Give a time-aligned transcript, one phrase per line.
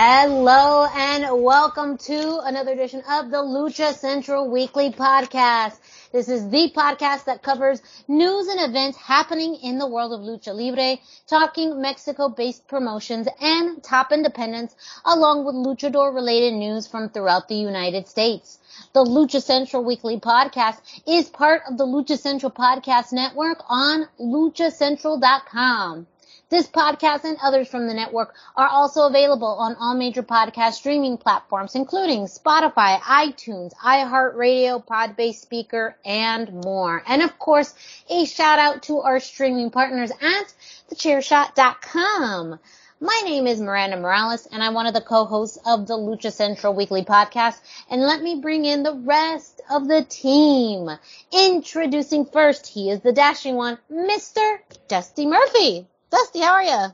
[0.00, 5.76] Hello and welcome to another edition of the Lucha Central Weekly Podcast.
[6.12, 10.54] This is the podcast that covers news and events happening in the world of Lucha
[10.54, 17.56] Libre, talking Mexico-based promotions and top independents, along with luchador related news from throughout the
[17.56, 18.60] United States.
[18.92, 26.06] The Lucha Central Weekly Podcast is part of the Lucha Central Podcast Network on luchacentral.com.
[26.50, 31.18] This podcast and others from the network are also available on all major podcast streaming
[31.18, 37.02] platforms, including Spotify, iTunes, iHeartRadio, Podbase Speaker, and more.
[37.06, 37.74] And of course,
[38.08, 40.54] a shout out to our streaming partners at
[40.90, 42.58] thechairshot.com.
[42.98, 46.74] My name is Miranda Morales and I'm one of the co-hosts of the Lucha Central
[46.74, 47.60] Weekly Podcast.
[47.90, 50.88] And let me bring in the rest of the team.
[51.30, 54.60] Introducing first, he is the dashing one, Mr.
[54.88, 55.86] Dusty Murphy.
[56.10, 56.86] Dusty, how are you?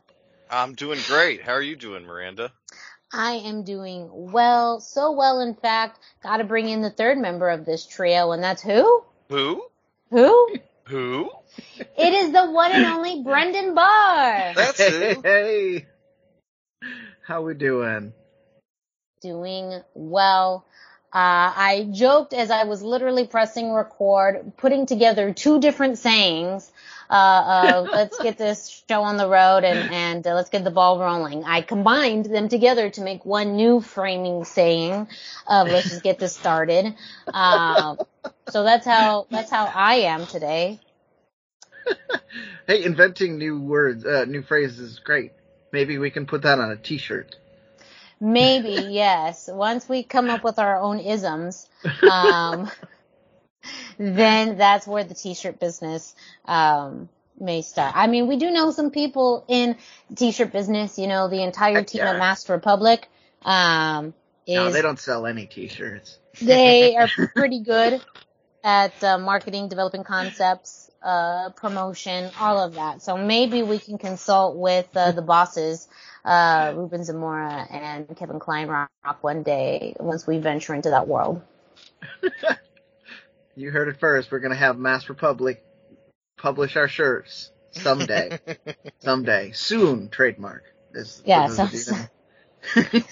[0.50, 1.42] I'm doing great.
[1.42, 2.50] How are you doing, Miranda?
[3.12, 7.64] I am doing well, so well in fact, gotta bring in the third member of
[7.64, 9.04] this trio, and that's who?
[9.28, 9.64] Who?
[10.10, 10.48] Who?
[10.86, 11.30] Who?
[11.78, 14.52] It is the one and only Brendan Barr.
[14.54, 15.20] That's hey, who.
[15.24, 15.86] hey.
[17.24, 18.12] How we doing?
[19.22, 20.66] Doing well.
[21.12, 26.70] Uh, I joked as I was literally pressing record, putting together two different sayings.
[27.10, 30.70] Uh, uh, let's get this show on the road and, and uh, let's get the
[30.70, 31.44] ball rolling.
[31.44, 35.08] I combined them together to make one new framing saying
[35.46, 36.94] of let's just get this started.
[37.26, 37.96] Uh,
[38.48, 40.80] so that's how, that's how I am today.
[42.66, 45.32] Hey, inventing new words, uh, new phrases is great.
[45.70, 47.36] Maybe we can put that on a t-shirt.
[48.20, 49.50] Maybe, yes.
[49.52, 51.68] Once we come up with our own isms,
[52.10, 52.70] um,
[53.98, 56.14] then that's where the t-shirt business,
[56.44, 57.08] um,
[57.38, 57.94] may start.
[57.96, 59.76] I mean, we do know some people in
[60.14, 62.10] t-shirt business, you know, the entire team yeah.
[62.10, 63.08] at Mask Republic,
[63.42, 64.14] um,
[64.46, 66.18] is, No, they don't sell any t-shirts.
[66.42, 68.00] they are pretty good
[68.62, 73.02] at uh, marketing, developing concepts, uh, promotion, all of that.
[73.02, 75.86] So maybe we can consult with uh, the bosses,
[76.24, 78.88] uh, Ruben Zamora and Kevin Kleinrock
[79.20, 81.42] one day once we venture into that world.
[83.56, 84.30] You heard it first.
[84.30, 85.62] We're gonna have Mask Republic
[86.36, 88.38] publish our shirts someday.
[89.00, 89.52] someday.
[89.52, 90.08] Soon.
[90.08, 90.64] Trademark.
[90.92, 93.04] This, Yeah, those so- of you who know.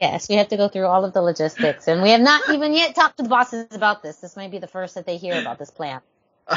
[0.00, 2.74] Yes, we have to go through all of the logistics, and we have not even
[2.74, 4.16] yet talked to the bosses about this.
[4.16, 6.00] This might be the first that they hear about this plan.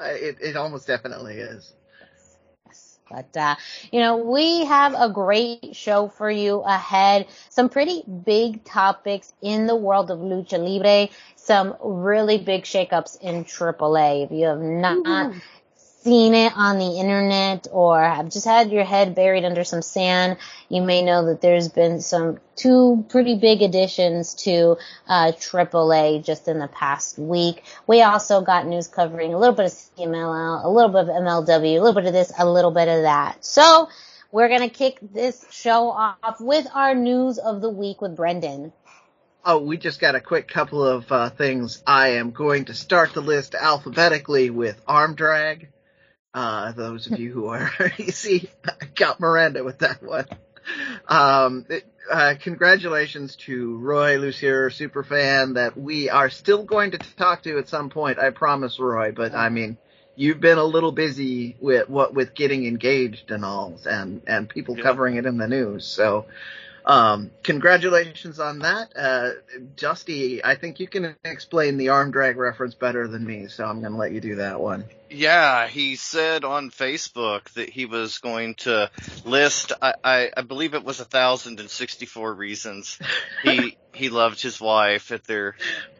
[0.00, 1.72] it, it almost definitely is.
[3.10, 3.54] But, uh,
[3.92, 7.26] you know, we have a great show for you ahead.
[7.50, 11.08] Some pretty big topics in the world of lucha libre.
[11.36, 14.24] Some really big shakeups in AAA.
[14.24, 15.32] If you have not
[16.06, 20.36] seen it on the internet or have just had your head buried under some sand,
[20.68, 24.76] you may know that there's been some two pretty big additions to
[25.08, 27.64] uh, AAA just in the past week.
[27.88, 31.76] We also got news covering a little bit of CMLL, a little bit of MLW,
[31.76, 33.44] a little bit of this, a little bit of that.
[33.44, 33.88] So
[34.30, 38.72] we're gonna kick this show off with our news of the week with Brendan.
[39.44, 41.82] Oh, we just got a quick couple of uh, things.
[41.84, 45.68] I am going to start the list alphabetically with arm drag.
[46.36, 50.26] Uh, those of you who are, you see, I got Miranda with that one.
[51.08, 57.42] Um, it, uh, congratulations to Roy Lucier, superfan that we are still going to talk
[57.44, 58.18] to at some point.
[58.18, 59.12] I promise, Roy.
[59.12, 59.78] But I mean,
[60.14, 64.76] you've been a little busy with what with getting engaged and all, and and people
[64.76, 64.82] Yeah.
[64.82, 65.86] covering it in the news.
[65.86, 66.26] So,
[66.86, 68.92] um, congratulations on that.
[68.96, 69.30] Uh,
[69.76, 73.80] Dusty, I think you can explain the arm drag reference better than me, so I'm
[73.80, 74.84] going to let you do that one.
[75.10, 78.90] Yeah, he said on Facebook that he was going to
[79.24, 82.98] list, I, I, I believe it was a thousand and sixty-four reasons
[83.42, 85.56] he, he loved his wife at their,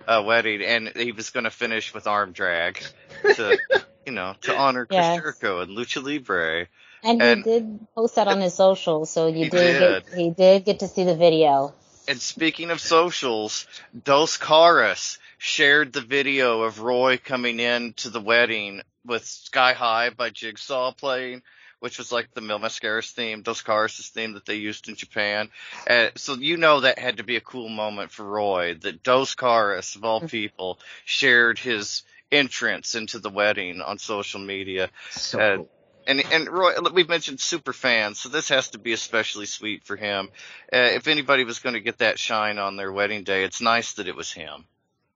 [0.07, 2.81] uh, wedding and he was going to finish with arm drag
[3.23, 3.59] to,
[4.07, 6.69] you know, to honor Chris Jericho and Lucha Libre.
[7.03, 10.05] And, And- he did post that on his social, so you He did, did.
[10.07, 11.75] Get, he did get to see the video.
[12.09, 13.67] And speaking of socials,
[14.05, 20.11] Dos Caras shared the video of Roy coming in to the wedding with Sky High
[20.11, 21.43] by Jigsaw playing,
[21.81, 25.49] which was like the Mil Mascaras theme, Dos Caras' theme that they used in Japan.
[25.89, 29.35] Uh, so you know that had to be a cool moment for Roy, that Dos
[29.35, 32.03] Caras, of all people, shared his
[32.33, 34.91] entrance into the wedding on social media.
[35.11, 35.71] So Uh, cool.
[36.07, 39.97] And and Roy, we've mentioned super fans, so this has to be especially sweet for
[39.97, 40.31] him.
[40.73, 43.95] Uh, if anybody was going to get that shine on their wedding day, it's nice
[43.95, 44.67] that it was him.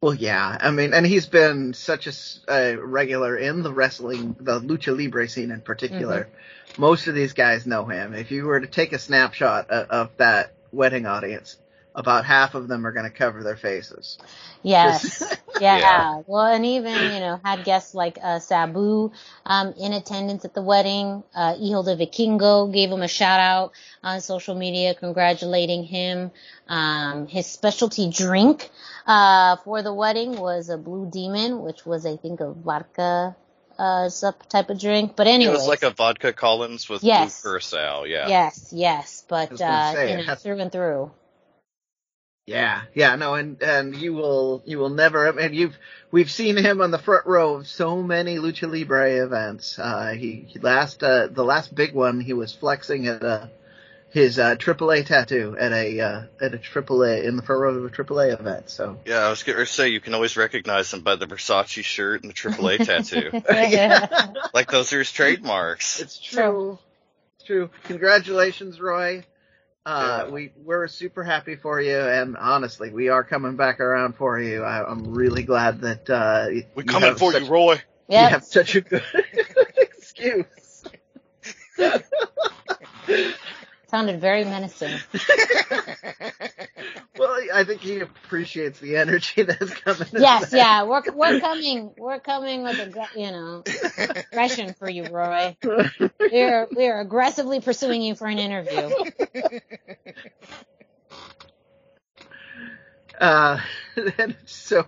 [0.02, 0.56] Well, yeah.
[0.60, 4.96] I mean, and he's been such a, s- a regular in the wrestling, the lucha
[4.96, 6.28] libre scene in particular.
[6.78, 8.14] Most of these guys know him.
[8.14, 11.56] If you were to take a snapshot of, of that wedding audience,
[11.94, 14.18] about half of them are going to cover their faces.
[14.62, 15.22] Yes.
[15.60, 15.76] Yeah.
[15.78, 16.22] Yeah.
[16.26, 19.12] Well, and even, you know, had guests like, uh, Sabu,
[19.44, 21.22] um, in attendance at the wedding.
[21.34, 23.72] Uh, Hijo de Vikingo gave him a shout out
[24.02, 26.30] on social media, congratulating him.
[26.66, 28.70] Um, his specialty drink,
[29.06, 33.36] uh, for the wedding was a Blue Demon, which was, I think, a vodka,
[33.78, 34.08] uh,
[34.48, 35.14] type of drink.
[35.14, 37.42] But anyway, It was like a vodka Collins with Yes.
[37.42, 38.04] blue curacao.
[38.04, 38.28] Yeah.
[38.28, 41.10] Yes, yes, but, uh, say, you know, through and through.
[42.50, 45.28] Yeah, yeah, no, and and you will you will never.
[45.28, 45.78] I mean, you've
[46.10, 49.78] we've seen him on the front row of so many lucha libre events.
[49.78, 53.46] Uh, he, he last uh, the last big one he was flexing at uh,
[54.10, 57.84] his uh, AAA tattoo at a uh, at a AAA in the front row of
[57.84, 58.68] a AAA event.
[58.68, 61.84] So Yeah, I was going to say you can always recognize him by the Versace
[61.84, 63.30] shirt and the AAA tattoo.
[63.48, 66.00] yeah, Like those are his trademarks.
[66.00, 66.80] it's true.
[67.36, 67.70] It's true.
[67.84, 69.22] Congratulations, Roy.
[69.86, 70.30] Uh, Yeah.
[70.32, 74.62] we we're super happy for you, and honestly, we are coming back around for you.
[74.62, 77.80] I, I'm really glad that uh, We're coming have for such- you, Roy.
[78.08, 79.02] You have such a good
[79.76, 80.84] excuse.
[83.90, 84.98] Sounded very menacing.
[87.20, 90.08] Well, I think he appreciates the energy that's coming.
[90.12, 93.62] Yes, yeah, we're we're coming, we're coming with a you know
[94.32, 95.54] aggression for you, Roy.
[95.62, 98.90] We're we're aggressively pursuing you for an interview.
[103.20, 103.60] Uh,
[104.46, 104.86] so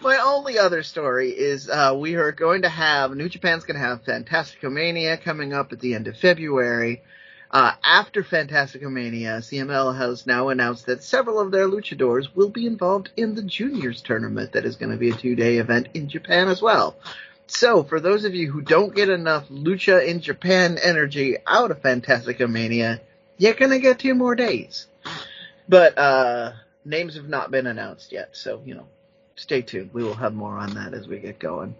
[0.00, 3.86] my only other story is uh, we are going to have New Japan's going to
[3.86, 7.02] have Fantasticamania coming up at the end of February.
[7.54, 13.10] Uh, after Fantasticamania, CMLL has now announced that several of their luchadors will be involved
[13.16, 16.60] in the juniors tournament that is going to be a two-day event in Japan as
[16.60, 16.96] well.
[17.46, 21.80] So, for those of you who don't get enough lucha in Japan energy out of
[21.80, 23.00] Fantastica Mania,
[23.38, 24.88] you're going to get two more days.
[25.68, 26.54] But, uh,
[26.84, 28.88] names have not been announced yet, so, you know,
[29.36, 29.90] stay tuned.
[29.92, 31.76] We will have more on that as we get going.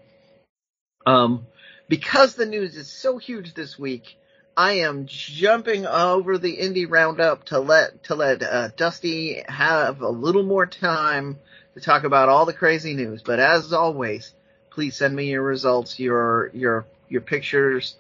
[1.05, 1.49] Um,
[1.89, 4.17] because the news is so huge this week,
[4.57, 10.09] I am jumping over the indie roundup to let to let uh, Dusty have a
[10.09, 11.39] little more time
[11.75, 13.23] to talk about all the crazy news.
[13.23, 14.33] But as always,
[14.71, 17.97] please send me your results, your your your pictures,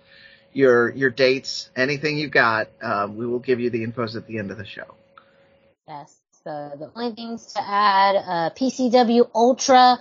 [0.52, 2.68] your your dates, anything you got.
[2.80, 4.94] Um, we will give you the infos at the end of the show.
[5.88, 6.16] Yes.
[6.44, 9.98] So the only things to add, uh, PCW Ultra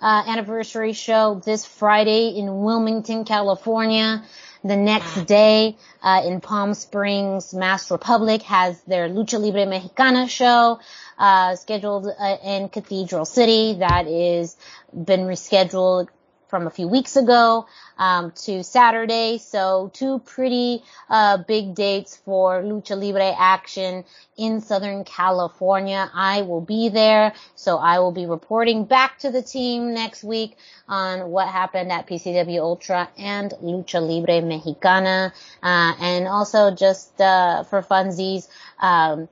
[0.00, 4.24] uh, anniversary show this Friday in Wilmington, California.
[4.64, 10.78] The next day uh, in Palm Springs, Mask Republic has their Lucha Libre Mexicana show
[11.18, 13.74] uh, scheduled uh, in Cathedral City.
[13.80, 14.56] That is
[14.92, 16.08] been rescheduled
[16.52, 17.64] from a few weeks ago
[17.96, 19.38] um, to Saturday.
[19.38, 24.04] So two pretty uh, big dates for Lucha Libre action
[24.36, 26.10] in Southern California.
[26.12, 30.58] I will be there, so I will be reporting back to the team next week
[30.86, 35.32] on what happened at PCW Ultra and Lucha Libre Mexicana,
[35.62, 38.46] uh, and also just uh, for funsies.
[38.78, 39.26] Um,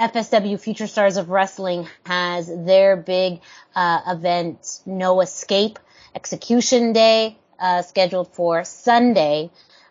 [0.00, 3.40] FSW Future Stars of Wrestling has their big
[3.74, 5.80] uh, event, No Escape
[6.14, 9.50] Execution Day, uh, scheduled for Sunday.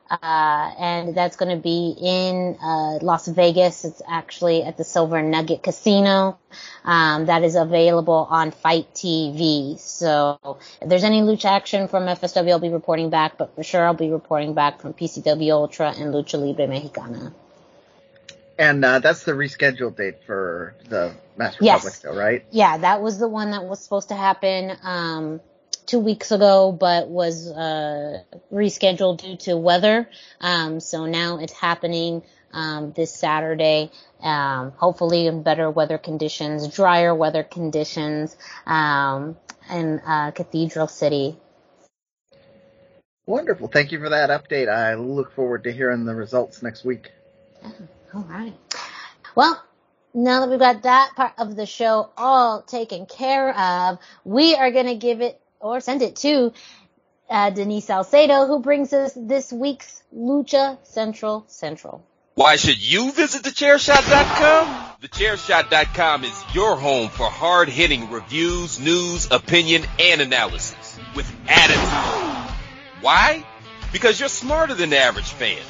[0.10, 3.84] Uh, and that's going to be in uh, Las Vegas.
[3.84, 6.38] It's actually at the Silver Nugget Casino.
[6.84, 9.80] Um, that is available on FITE TV.
[9.80, 10.38] So
[10.82, 13.38] if there's any lucha action from FSW, I'll be reporting back.
[13.38, 17.34] But for sure, I'll be reporting back from PCW Ultra and Lucha Libre Mexicana.
[18.60, 21.84] And uh, that's the rescheduled date for the Mass Yes.
[21.84, 22.46] Republic, though, right?
[22.51, 25.42] Yeah, that was the one that was supposed to happen um,
[25.86, 30.10] two weeks ago, but was uh, rescheduled due to weather.
[30.40, 33.92] Um, so now it's happening um, this Saturday.
[34.22, 38.36] Um, hopefully in better weather conditions, drier weather conditions,
[38.66, 39.38] um,
[39.70, 41.38] in uh, Cathedral City.
[43.25, 43.70] Wonderful.
[43.70, 44.68] Thank you for that update.
[44.68, 47.12] I look forward to hearing the results next week.
[48.13, 48.54] All right.
[49.36, 49.63] Well,
[50.13, 54.72] now that we've got that part of the show all taken care of, we are
[54.72, 56.53] going to give it or send it to
[57.29, 62.05] uh, Denise Salcedo, who brings us this week's Lucha Central Central.
[62.36, 64.98] Why should you visit thechairshot.com?
[65.01, 72.53] Thechairshot.com is your home for hard-hitting reviews, news, opinion, and analysis with attitude.
[73.01, 73.46] Why?
[73.91, 75.62] Because you're smarter than the average fan.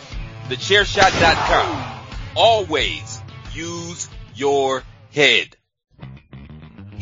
[0.48, 2.00] Thechairshot.com.
[2.36, 3.22] Always
[3.54, 4.84] use your
[5.14, 5.58] head.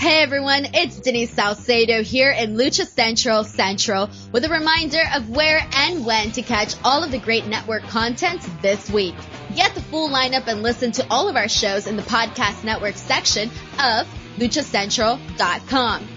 [0.01, 5.63] Hey everyone, it's Denise Salcedo here in Lucha Central Central with a reminder of where
[5.75, 9.13] and when to catch all of the great network content this week.
[9.55, 12.95] Get the full lineup and listen to all of our shows in the podcast network
[12.95, 16.07] section of luchacentral.com.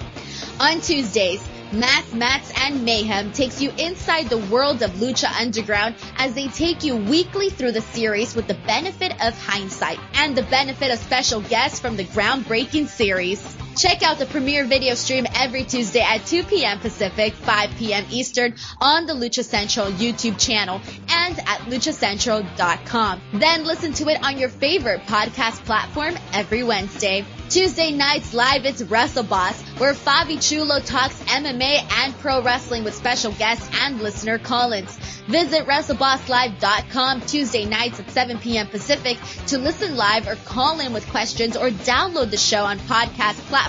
[0.61, 6.33] On Tuesdays, Masks Mats and Mayhem takes you inside the world of Lucha Underground as
[6.33, 10.91] they take you weekly through the series with the benefit of hindsight and the benefit
[10.91, 13.57] of special guests from the groundbreaking series.
[13.77, 16.79] Check out the premiere video stream every Tuesday at 2 p.m.
[16.79, 18.05] Pacific, 5 p.m.
[18.11, 23.21] Eastern on the Lucha Central YouTube channel and at luchacentral.com.
[23.33, 27.25] Then listen to it on your favorite podcast platform every Wednesday.
[27.51, 32.95] Tuesday nights live it's Wrestle Boss, where Fabi Chulo talks MMA and pro wrestling with
[32.95, 34.97] special guests and listener call-ins.
[35.27, 38.67] Visit WrestleBossLive.com Tuesday nights at 7 p.m.
[38.69, 43.39] Pacific to listen live or call in with questions or download the show on podcast
[43.49, 43.64] platforms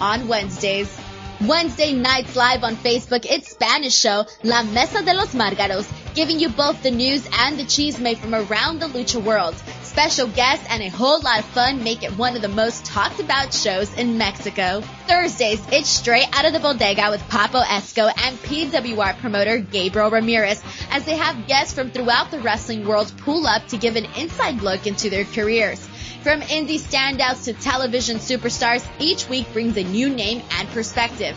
[0.00, 0.98] on Wednesdays.
[1.46, 6.48] Wednesday nights live on Facebook, it's Spanish show La Mesa de los Margaros, giving you
[6.48, 9.54] both the news and the cheese made from around the lucha world.
[9.82, 13.18] Special guests and a whole lot of fun make it one of the most talked
[13.18, 14.82] about shows in Mexico.
[15.08, 20.62] Thursdays, it's straight out of the bodega with Papo Esco and PWR promoter Gabriel Ramirez
[20.90, 24.62] as they have guests from throughout the wrestling world pull up to give an inside
[24.62, 25.88] look into their careers.
[26.22, 31.36] From indie standouts to television superstars, each week brings a new name and perspective.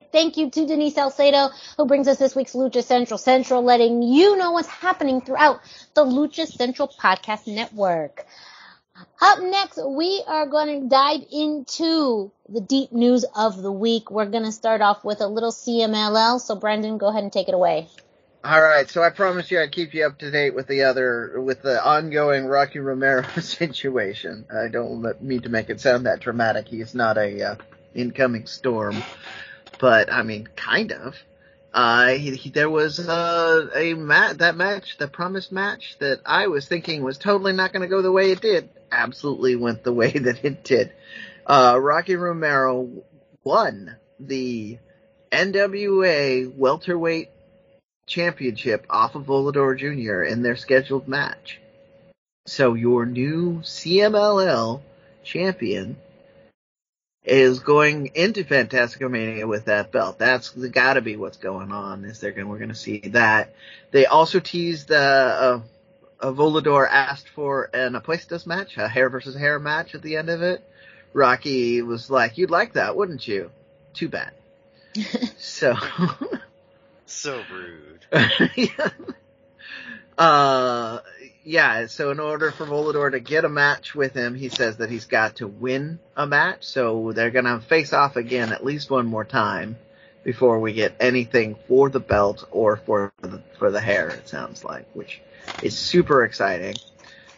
[0.11, 4.37] thank you to Denise Salcedo, who brings us this week's Lucha Central Central, letting you
[4.37, 5.59] know what's happening throughout
[5.93, 8.25] the Lucha Central Podcast Network.
[9.21, 14.11] Up next, we are going to dive into the deep news of the week.
[14.11, 16.39] We're going to start off with a little CMLL.
[16.39, 17.87] So, Brendan, go ahead and take it away.
[18.43, 21.39] All right, so I promised you I'd keep you up to date with the other,
[21.39, 24.45] with the ongoing Rocky Romero situation.
[24.51, 26.67] I don't mean to make it sound that dramatic.
[26.67, 27.55] He's not a uh,
[27.93, 29.03] incoming storm
[29.81, 31.15] but I mean, kind of.
[31.73, 36.47] Uh, he, he, there was uh, a mat that match, the promised match that I
[36.47, 38.69] was thinking was totally not going to go the way it did.
[38.91, 40.93] Absolutely went the way that it did.
[41.45, 42.89] Uh, Rocky Romero
[43.43, 44.77] won the
[45.31, 47.29] NWA welterweight
[48.05, 50.23] championship off of Volador Jr.
[50.23, 51.59] in their scheduled match.
[52.45, 54.81] So your new CMLL
[55.23, 55.97] champion
[57.23, 60.17] is going into Fantasticamania with that belt.
[60.17, 62.05] That's got to be what's going on.
[62.05, 63.53] Is they're going we're going to see that.
[63.91, 65.59] They also teased uh,
[66.19, 70.29] a Volador asked for an Apuestas match, a hair versus hair match at the end
[70.29, 70.63] of it.
[71.13, 73.51] Rocky was like, "You'd like that, wouldn't you?"
[73.93, 74.31] Too bad.
[75.37, 75.75] so.
[77.05, 78.05] so rude.
[78.55, 78.89] yeah.
[80.17, 80.99] Uh,
[81.43, 84.89] yeah, so in order for Volador to get a match with him, he says that
[84.89, 86.63] he's got to win a match.
[86.63, 89.77] So they're going to face off again at least one more time
[90.23, 94.09] before we get anything for the belt or for the, for the hair.
[94.09, 95.21] It sounds like, which
[95.63, 96.75] is super exciting.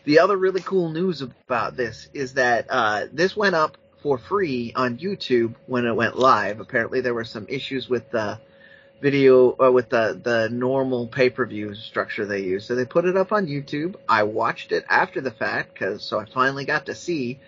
[0.03, 4.73] The other really cool news about this is that uh, this went up for free
[4.75, 6.59] on YouTube when it went live.
[6.59, 8.39] Apparently, there were some issues with the
[9.03, 13.03] video uh, with the the normal pay per view structure they use, so they put
[13.03, 13.95] it up on YouTube.
[14.07, 17.39] I watched it after the fact because so I finally got to see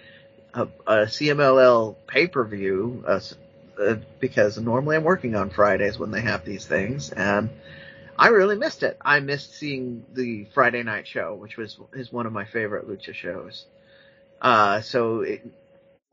[0.53, 3.21] a, a CMLL pay per view uh,
[3.81, 7.49] uh, because normally I'm working on Fridays when they have these things and.
[8.17, 8.97] I really missed it.
[9.01, 13.13] I missed seeing the Friday night show, which was is one of my favorite lucha
[13.13, 13.65] shows.
[14.41, 15.45] Uh, so it,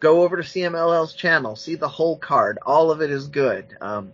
[0.00, 2.58] go over to CMLL's channel, see the whole card.
[2.66, 3.76] All of it is good.
[3.80, 4.12] Um,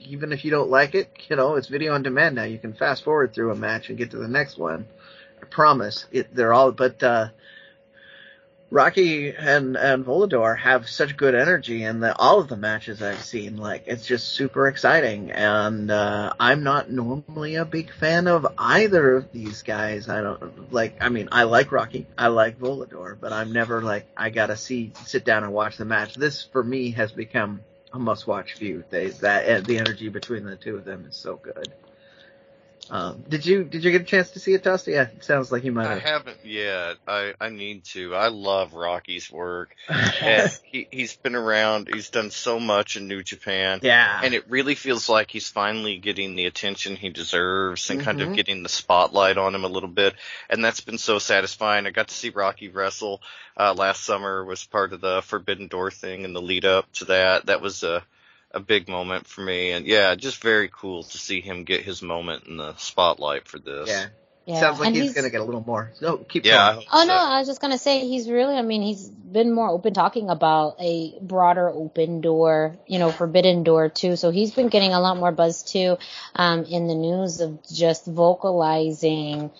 [0.00, 2.44] even if you don't like it, you know, it's video on demand now.
[2.44, 4.86] You can fast forward through a match and get to the next one.
[5.42, 6.06] I promise.
[6.10, 7.28] It, they're all, but, uh,
[8.72, 13.22] Rocky and and Volador have such good energy in the, all of the matches I've
[13.22, 13.56] seen.
[13.56, 19.16] Like it's just super exciting, and uh, I'm not normally a big fan of either
[19.16, 20.08] of these guys.
[20.08, 20.98] I don't like.
[21.00, 24.92] I mean, I like Rocky, I like Volador, but I'm never like I gotta see
[25.04, 26.14] sit down and watch the match.
[26.14, 28.84] This for me has become a must-watch feud.
[28.90, 31.74] They, that eh, the energy between the two of them is so good.
[32.90, 34.92] Um, did you did you get a chance to see it, Dusty?
[34.92, 35.98] Yeah, it sounds like you might have.
[35.98, 36.96] I haven't yet.
[37.06, 38.14] I I need to.
[38.16, 39.76] I love Rocky's work.
[39.88, 41.88] and he he's been around.
[41.92, 43.78] He's done so much in New Japan.
[43.82, 44.20] Yeah.
[44.22, 48.04] And it really feels like he's finally getting the attention he deserves and mm-hmm.
[48.04, 48.36] kind of Mm-hmm.
[48.36, 50.14] getting the spotlight on him a little bit.
[50.48, 51.86] And that's been so satisfying.
[51.86, 53.22] I got to see Rocky wrestle
[53.56, 57.06] uh last summer was part of the Forbidden Door thing and the lead up to
[57.06, 57.46] that.
[57.46, 58.04] That was a
[58.52, 59.72] a big moment for me.
[59.72, 63.58] And yeah, just very cool to see him get his moment in the spotlight for
[63.58, 63.88] this.
[63.88, 64.06] Yeah.
[64.46, 64.58] Yeah.
[64.58, 65.92] Sounds like and he's, gonna get a little more.
[66.00, 66.74] No, keep Yeah.
[66.74, 66.86] Going.
[66.90, 67.06] Oh so.
[67.06, 68.56] no, I was just gonna say he's really.
[68.56, 73.62] I mean, he's been more open talking about a broader open door, you know, forbidden
[73.62, 74.16] door too.
[74.16, 75.98] So he's been getting a lot more buzz too,
[76.34, 79.50] um, in the news of just vocalizing,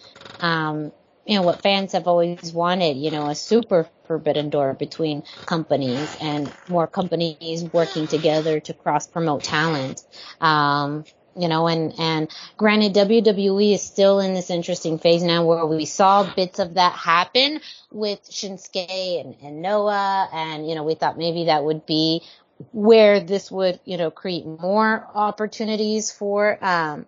[0.40, 0.92] um,
[1.30, 2.96] you know, what fans have always wanted.
[2.96, 9.06] You know, a super forbidden door between companies and more companies working together to cross
[9.06, 10.02] promote talent.
[10.40, 11.04] Um,
[11.36, 15.84] you know, and, and granted WWE is still in this interesting phase now where we
[15.84, 17.60] saw bits of that happen
[17.92, 22.24] with Shinsuke and, and Noah and, you know, we thought maybe that would be
[22.72, 27.06] where this would, you know, create more opportunities for, um,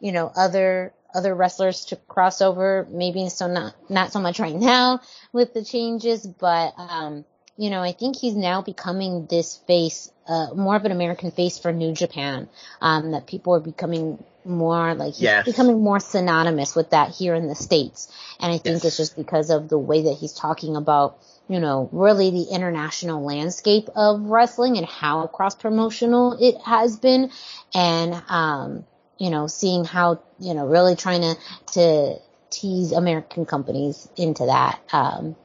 [0.00, 2.86] you know, other, other wrestlers to cross over.
[2.90, 5.00] Maybe so not, not so much right now
[5.32, 7.24] with the changes, but, um,
[7.56, 11.58] you know, I think he's now becoming this face, uh, more of an American face
[11.58, 12.48] for New Japan.
[12.80, 15.44] Um, that people are becoming more like he's Yes.
[15.44, 18.08] becoming more synonymous with that here in the States.
[18.40, 18.84] And I think Yes.
[18.84, 21.18] it's just because of the way that he's talking about,
[21.48, 27.30] you know, really the international landscape of wrestling and how cross promotional it has been.
[27.74, 28.84] And, um,
[29.20, 31.36] you know, seeing how, you know, really trying to,
[31.74, 32.16] to
[32.48, 34.80] tease American companies into that.
[34.92, 35.36] Um,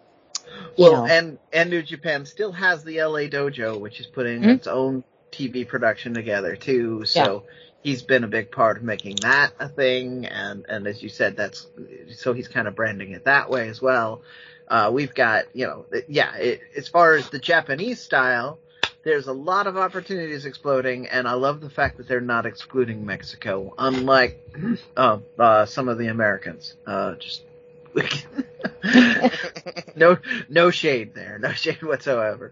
[0.78, 1.06] you Well, know.
[1.06, 4.56] and and New Japan still has the LA Dojo, which is putting Mhm.
[4.56, 7.04] its own TV production together too.
[7.06, 7.44] So
[7.84, 11.36] he's been a big part of making that a thing, and and as you said,
[11.36, 11.68] that's
[12.16, 14.22] so he's kind of branding it that way as well.
[14.70, 16.34] Uh, we've got you know, yeah.
[16.38, 18.58] It, as far as the Japanese style,
[19.06, 23.06] there's a lot of opportunities exploding, and I love the fact that they're not excluding
[23.06, 24.44] Mexico, unlike
[24.98, 26.74] uh, uh, some of the Americans.
[26.86, 27.44] Uh, just
[29.96, 30.18] no,
[30.50, 32.52] no shade there, no shade whatsoever.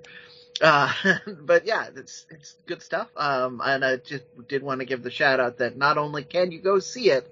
[0.61, 0.93] Uh,
[1.41, 3.09] but yeah, it's it's good stuff.
[3.17, 6.51] Um, and I just did want to give the shout out that not only can
[6.51, 7.27] you go see it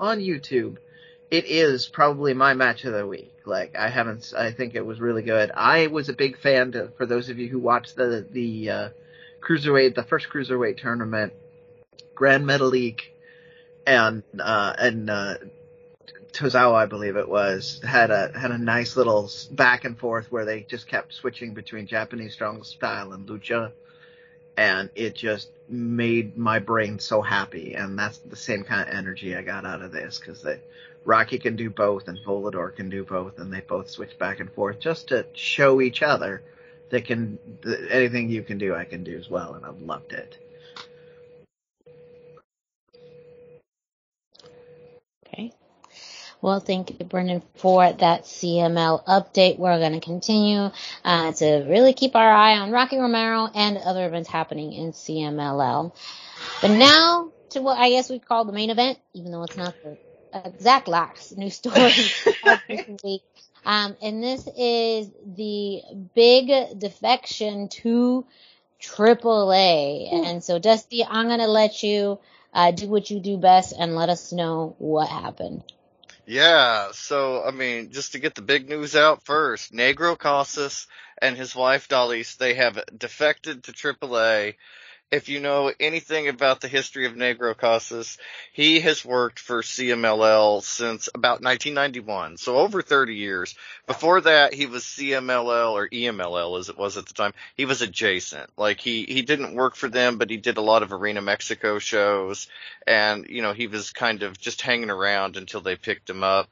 [0.00, 0.78] on YouTube,
[1.30, 3.33] it is probably my match of the week.
[3.46, 5.50] Like I haven't, I think it was really good.
[5.54, 6.72] I was a big fan.
[6.72, 8.88] To, for those of you who watched the the uh,
[9.40, 11.32] cruiserweight, the first cruiserweight tournament,
[12.14, 13.00] Grand Metalik,
[13.86, 15.34] and uh, and uh,
[16.32, 20.44] Tozawa, I believe it was, had a had a nice little back and forth where
[20.44, 23.72] they just kept switching between Japanese strong style and lucha,
[24.56, 27.74] and it just made my brain so happy.
[27.74, 30.60] And that's the same kind of energy I got out of this because they
[31.04, 34.50] Rocky can do both and Volador can do both, and they both switch back and
[34.52, 36.42] forth just to show each other
[36.94, 40.12] they can th- anything you can do, I can do as well, and I've loved
[40.12, 40.38] it.
[45.26, 45.52] Okay.
[46.40, 49.58] Well, thank you, Brendan, for that CMLL update.
[49.58, 50.70] We're going to continue
[51.04, 55.92] uh, to really keep our eye on Rocky Romero and other events happening in CMLL.
[56.60, 59.74] But now to what I guess we call the main event, even though it's not
[59.82, 59.96] the
[60.44, 61.92] exact last new story
[62.68, 63.22] this week.
[63.66, 65.82] Um, and this is the
[66.14, 68.26] big defection to
[68.80, 70.12] AAA.
[70.12, 72.18] And so, Dusty, I'm going to let you
[72.52, 75.62] uh, do what you do best and let us know what happened.
[76.26, 80.86] Yeah, so I mean, just to get the big news out first, Negro Casas
[81.20, 84.54] and his wife Dalys, they have defected to AAA.
[85.14, 88.18] If you know anything about the history of Negro Casas,
[88.52, 93.54] he has worked for CMLL since about 1991, so over 30 years.
[93.86, 97.32] Before that, he was CMLL or EMLL as it was at the time.
[97.56, 98.50] He was adjacent.
[98.56, 101.78] Like he, he didn't work for them, but he did a lot of Arena Mexico
[101.78, 102.48] shows
[102.84, 106.48] and, you know, he was kind of just hanging around until they picked him up.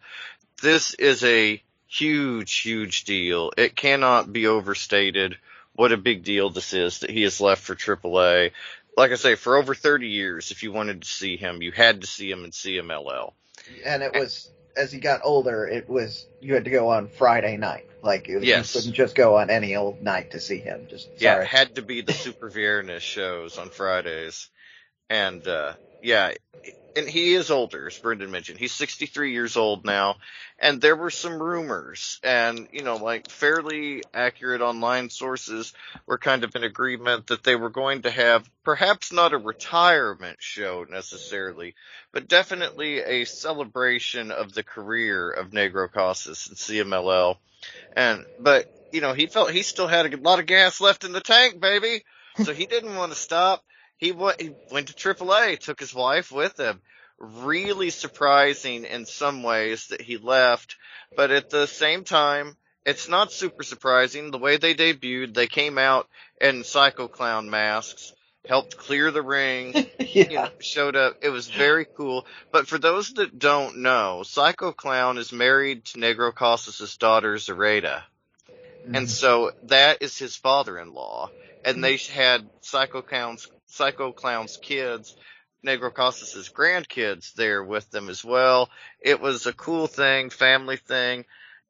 [0.62, 3.50] This is a huge, huge deal.
[3.58, 5.36] It cannot be overstated
[5.74, 8.52] what a big deal this is that he has left for AAA.
[8.96, 12.02] Like I say, for over 30 years, if you wanted to see him, you had
[12.02, 13.32] to see him in CMLL.
[13.84, 17.56] And it was as he got older, it was you had to go on Friday
[17.56, 17.86] night.
[18.02, 18.74] Like it, Yes.
[18.74, 20.86] you couldn't just go on any old night to see him.
[20.90, 21.44] Just Yeah, sorry.
[21.44, 24.48] it had to be the Super Viernes shows on Fridays.
[25.08, 26.32] And, uh, yeah,
[26.94, 28.58] and he is older, as Brendan mentioned.
[28.58, 30.16] He's 63 years old now.
[30.58, 35.72] And there were some rumors and, you know, like fairly accurate online sources
[36.06, 40.36] were kind of in agreement that they were going to have perhaps not a retirement
[40.40, 41.74] show necessarily,
[42.12, 47.36] but definitely a celebration of the career of Negro Casas and CMLL.
[47.96, 51.12] And, but, you know, he felt he still had a lot of gas left in
[51.12, 52.04] the tank, baby.
[52.44, 53.64] So he didn't want to stop.
[54.02, 56.80] He went, he went to AAA, took his wife with him.
[57.20, 60.74] Really surprising in some ways that he left,
[61.14, 64.32] but at the same time, it's not super surprising.
[64.32, 66.08] The way they debuted, they came out
[66.40, 68.12] in Psycho Clown masks,
[68.44, 71.18] helped clear the ring, you know, showed up.
[71.22, 72.26] It was very cool.
[72.50, 78.02] But for those that don't know, Psycho Clown is married to Negro Casas' daughter, Zareda.
[78.84, 79.06] And mm-hmm.
[79.06, 81.30] so that is his father-in-law.
[81.64, 81.82] And mm-hmm.
[81.82, 85.16] they had Psycho Clown's, Psycho Clown's kids,
[85.66, 88.68] Negro Casas' grandkids there with them as well.
[89.00, 91.24] It was a cool thing, family thing.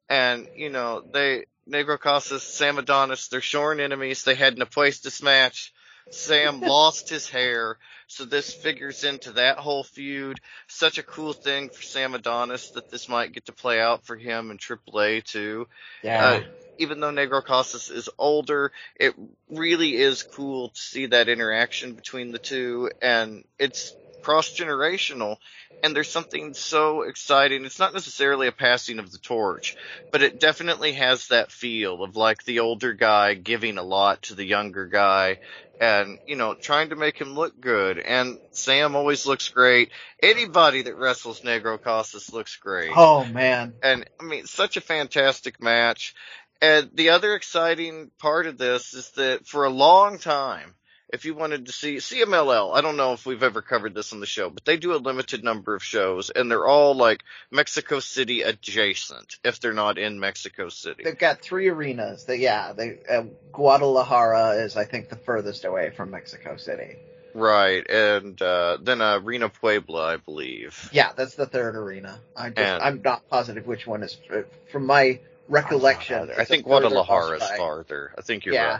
[0.09, 4.23] And, you know, they, Negro Casas, Sam Adonis, they're shorn enemies.
[4.23, 5.73] They had an Apuestas match.
[6.09, 7.77] Sam lost his hair.
[8.07, 10.39] So this figures into that whole feud.
[10.67, 14.15] Such a cool thing for Sam Adonis that this might get to play out for
[14.15, 15.67] him in AAA too
[16.03, 16.25] yeah.
[16.25, 16.41] uh,
[16.77, 19.15] even though Negro Casas is older, it
[19.49, 25.37] really is cool to see that interaction between the two, and it's cross generational.
[25.81, 27.65] And there's something so exciting.
[27.65, 29.75] It's not necessarily a passing of the torch,
[30.11, 34.35] but it definitely has that feel of like the older guy giving a lot to
[34.35, 35.39] the younger guy
[35.79, 37.97] and, you know, trying to make him look good.
[37.97, 39.91] And Sam always looks great.
[40.21, 43.73] Anybody that wrestles Negro Casas looks great oh man.
[43.81, 46.15] and I mean, such a fantastic match.
[46.61, 50.75] And the other exciting part of this is that for a long time,
[51.13, 54.19] if you wanted to see CMLL, I don't know if we've ever covered this on
[54.19, 57.21] the show, but they do a limited number of shows and they're all like
[57.51, 61.03] Mexico City adjacent if they're not in Mexico City.
[61.03, 62.25] They've got three arenas.
[62.25, 66.95] They, yeah, they, uh, Guadalajara is, I think, the furthest away from Mexico City.
[67.35, 67.87] Right.
[67.87, 70.89] And, uh, then, uh, Arena Puebla, I believe.
[70.91, 72.19] Yeah, that's the third arena.
[72.35, 74.17] I I'm not positive which one is.
[74.31, 78.13] uh, From my recollection, I think Guadalajara is farther.
[78.17, 78.79] I think you're Yeah.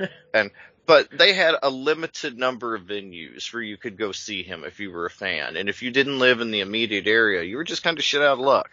[0.00, 0.10] right.
[0.34, 0.50] and
[0.86, 4.80] but they had a limited number of venues where you could go see him if
[4.80, 7.64] you were a fan, and if you didn't live in the immediate area, you were
[7.64, 8.70] just kind of shit out of luck.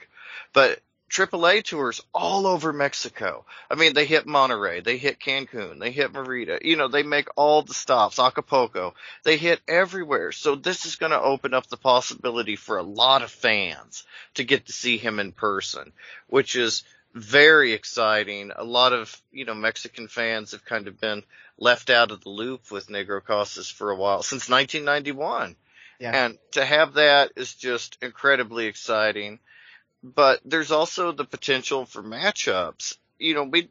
[0.54, 0.80] But
[1.14, 3.46] AAA tours all over Mexico.
[3.70, 6.58] I mean, they hit Monterrey, they hit Cancun, they hit Merida.
[6.64, 8.96] You know, they make all the stops, Acapulco.
[9.24, 10.32] They hit everywhere.
[10.32, 14.44] So this is going to open up the possibility for a lot of fans to
[14.44, 15.94] get to see him in person,
[16.28, 18.52] which is very exciting.
[18.56, 21.24] A lot of, you know, Mexican fans have kind of been
[21.58, 25.56] left out of the loop with Negro Casas for a while, since 1991.
[26.00, 26.26] Yeah.
[26.26, 29.40] And to have that is just incredibly exciting.
[30.04, 32.98] But there's also the potential for matchups.
[33.20, 33.70] You know, we,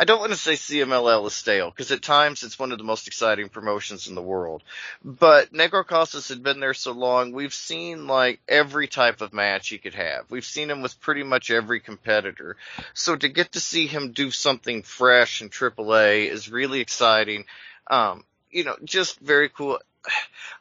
[0.00, 2.84] I don't want to say CMLL is stale, because at times it's one of the
[2.84, 4.62] most exciting promotions in the world.
[5.04, 9.68] But Negro Casas had been there so long, we've seen like every type of match
[9.68, 10.30] he could have.
[10.30, 12.56] We've seen him with pretty much every competitor.
[12.94, 17.44] So to get to see him do something fresh in AAA is really exciting.
[17.86, 19.80] Um, you know, just very cool.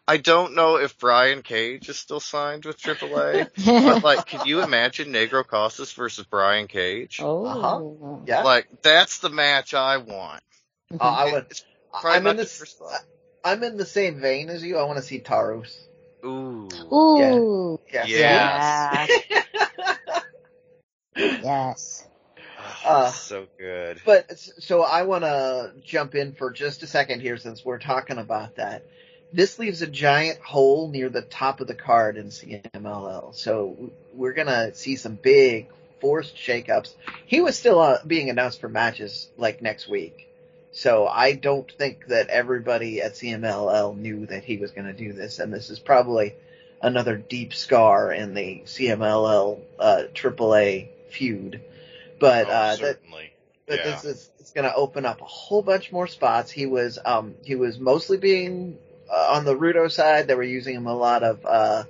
[0.07, 4.61] I don't know if Brian Cage is still signed with AAA, but like, can you
[4.61, 7.19] imagine Negro Casas versus Brian Cage?
[7.21, 7.45] oh.
[7.45, 8.17] Uh-huh.
[8.25, 8.43] Yeah.
[8.43, 10.41] Like, that's the match I want.
[10.99, 11.45] Uh, I would.
[12.03, 12.57] I'm in the this.
[12.57, 13.01] first spot.
[13.43, 14.77] I'm in the same vein as you.
[14.77, 15.79] I want to see Taurus.
[16.25, 16.67] Ooh.
[16.91, 17.79] Ooh.
[17.91, 18.09] Yes.
[18.09, 19.07] Yeah.
[21.41, 22.07] Yes.
[22.85, 24.01] Oh, Uh, so good.
[24.05, 28.17] But so I want to jump in for just a second here since we're talking
[28.17, 28.85] about that.
[29.31, 33.35] This leaves a giant hole near the top of the card in CMLL.
[33.35, 35.67] So we're gonna see some big
[35.99, 36.93] forced shakeups.
[37.25, 40.27] He was still uh, being announced for matches like next week.
[40.71, 45.13] So I don't think that everybody at CMLL knew that he was going to do
[45.13, 46.35] this, and this is probably
[46.81, 51.61] another deep scar in the CMLL uh, AAA feud.
[52.19, 53.33] But Oh, uh, that, certainly.
[53.65, 53.91] but Yeah.
[53.91, 56.51] this is it's going to open up a whole bunch more spots.
[56.51, 58.77] He was um he was mostly being
[59.09, 60.27] uh, on the Rudo side.
[60.27, 61.83] They were using him a lot of uh,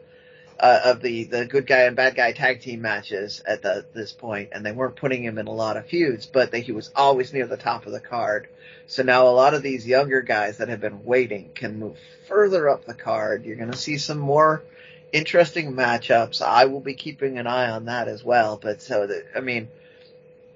[0.60, 4.12] uh of the the good guy and bad guy tag team matches at the this
[4.12, 6.26] point, and they weren't putting him in a lot of feuds.
[6.26, 8.48] But they, he was always near the top of the card.
[8.88, 12.68] So now a lot of these younger guys that have been waiting can move further
[12.68, 13.46] up the card.
[13.46, 14.64] You're going to see some more
[15.12, 16.42] interesting matchups.
[16.42, 18.58] I will be keeping an eye on that as well.
[18.62, 19.70] But so I mean,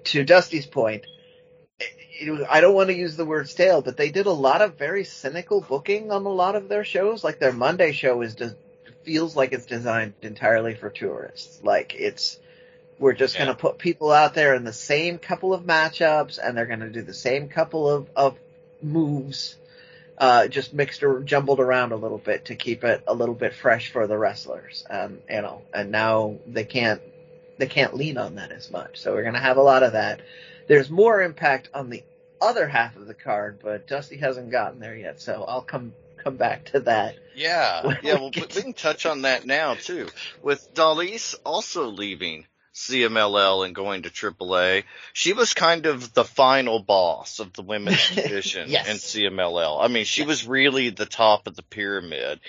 [0.06, 1.06] to Dusty's point,
[2.50, 5.04] I don't want to use the word stale, but they did a lot of very
[5.04, 7.24] cynical booking on a lot of their shows.
[7.24, 8.56] Like their Monday show is just
[9.04, 11.60] feels like it's designed entirely for tourists.
[11.64, 12.40] Like it's
[13.00, 13.46] we're just Yeah.
[13.46, 16.80] going to put people out there in the same couple of matchups, and they're going
[16.82, 18.38] to do the same couple of of
[18.82, 19.58] moves,
[20.18, 23.54] uh, just mixed or jumbled around a little bit to keep it a little bit
[23.54, 24.86] fresh for the wrestlers.
[24.90, 27.02] Um, you know, and now they can't
[27.58, 29.00] they can't lean on that as much.
[29.00, 30.22] So we're going to have a lot of that.
[30.68, 32.04] There's more impact on the
[32.42, 36.36] other half of the card, but Dusty hasn't gotten there yet, so I'll come come
[36.38, 37.16] back to that.
[37.36, 38.16] Yeah, yeah.
[38.16, 40.08] we Well, we, can touch on that now too.
[40.42, 46.80] With Dalys also leaving CMLL and going to AAA, she was kind of the final
[46.80, 48.88] boss of the women's division Yes.
[48.88, 49.84] in CMLL.
[49.84, 52.40] I mean, she was really the top of the pyramid,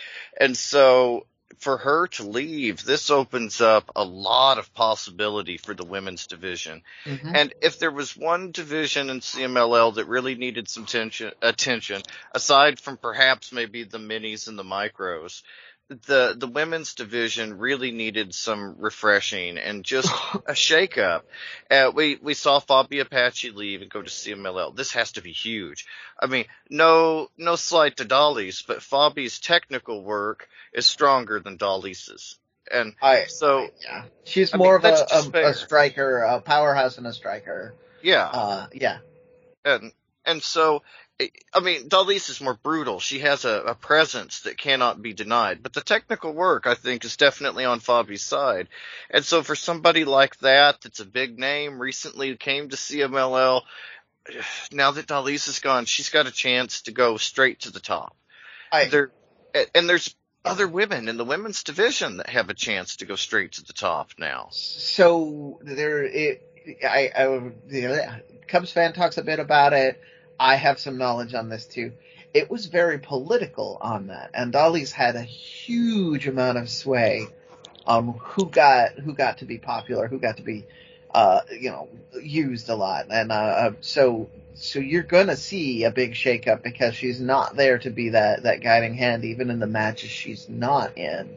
[0.41, 1.27] and so
[1.59, 6.83] for her to leave, this opens up a lot of possibility for the women's division.
[7.05, 7.35] Mm-hmm.
[7.35, 12.81] And if there was one division in CMLL that really needed some tension, attention, aside
[12.81, 15.43] from perhaps maybe the minis and the micros,
[15.89, 20.09] the the women's division really needed some refreshing and just
[20.47, 21.23] a shakeup.
[21.71, 24.75] Uh, we we saw Fabi Apache leave and go to CMLL.
[24.75, 25.87] This has to be huge.
[26.19, 32.37] I mean, no no slight to Dalys, but Fabi's technical work is stronger than Dalys.
[32.73, 36.97] And I so yeah, she's I mean, more of a, a, a striker, a powerhouse,
[36.97, 37.75] and a striker.
[38.03, 38.99] yeah, Uh, yeah,
[39.67, 39.93] and
[40.25, 40.83] and so
[41.21, 42.99] I- mean, Dalys is more brutal.
[43.01, 45.63] She has a, a presence that cannot be denied.
[45.63, 48.69] But the technical work, I think, is definitely on Fabi's side.
[49.11, 53.63] And so for somebody like that, that's a big name, recently came to CMLL,
[54.73, 58.17] now that Dalys is gone, she's got a chance to go straight to the top.
[58.73, 59.13] I There,
[59.75, 63.53] and there's other women in the women's division that have a chance to go straight
[63.53, 64.49] to the top now.
[64.51, 66.43] so there it
[66.83, 70.01] I, I yeah, Cubs fan talks a bit about it.
[70.39, 71.93] I have some knowledge on this too.
[72.33, 77.29] It was very political on that, and Dalys had a huge amount of sway
[77.87, 80.65] on who got who got to be popular, who got to be
[81.15, 81.89] uh, you know
[82.21, 86.95] used a lot, and uh, uh, so so you're gonna see a big shakeup because
[86.95, 90.97] she's not there to be that that guiding hand, even in the matches she's not
[90.99, 91.37] in.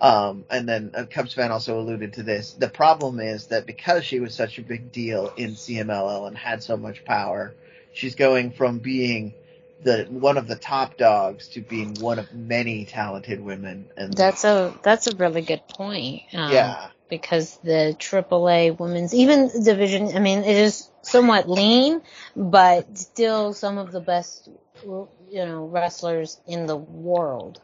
[0.00, 2.54] Um, and then uh, Cubs fan also alluded to this.
[2.54, 6.60] The problem is that because she was such a big deal in CMLL and had
[6.60, 7.54] so much power,
[7.92, 9.34] she's going from being
[9.82, 13.90] the one of the top dogs to being one of many talented women.
[13.96, 16.22] And That's a that's a really good point.
[16.32, 22.00] Um, yeah, because the AAA women's even division, I mean, it is somewhat lean,
[22.36, 24.48] but still some of the best,
[24.84, 27.60] you know, wrestlers in the world.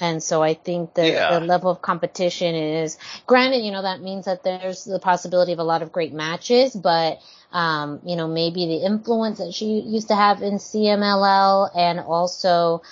[0.00, 1.38] And so I think that Yeah.
[1.38, 5.58] the level of competition is, granted, you know, that means that there's the possibility of
[5.58, 7.18] a lot of great matches, but,
[7.52, 12.82] um, you know, maybe the influence that she used to have in CMLL and also,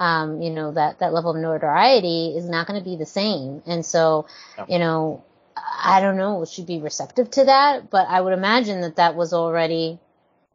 [0.00, 3.62] um, you know, that, that level of notoriety is not going to be the same.
[3.66, 4.26] And so,
[4.68, 5.24] you know,
[5.56, 7.90] I don't know, would she be receptive to that?
[7.90, 9.98] But I would imagine that that was already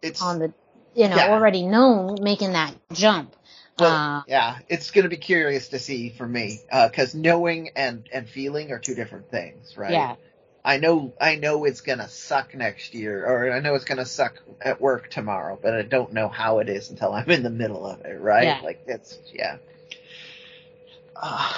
[0.02, 0.54] it's on the,
[0.96, 1.30] you know, Yeah.
[1.32, 3.36] already known making that jump.
[3.80, 8.08] well, uh, yeah, it's going to be curious to see for me because knowing and
[8.14, 9.92] and feeling are two different things, right?
[9.92, 10.16] Yeah.
[10.64, 14.36] I know I know it's gonna suck next year, or I know it's gonna suck
[14.62, 17.86] at work tomorrow, but I don't know how it is until I'm in the middle
[17.86, 18.44] of it, right?
[18.44, 18.62] Yeah.
[18.64, 19.58] Like it's yeah.
[21.16, 21.58] Uh,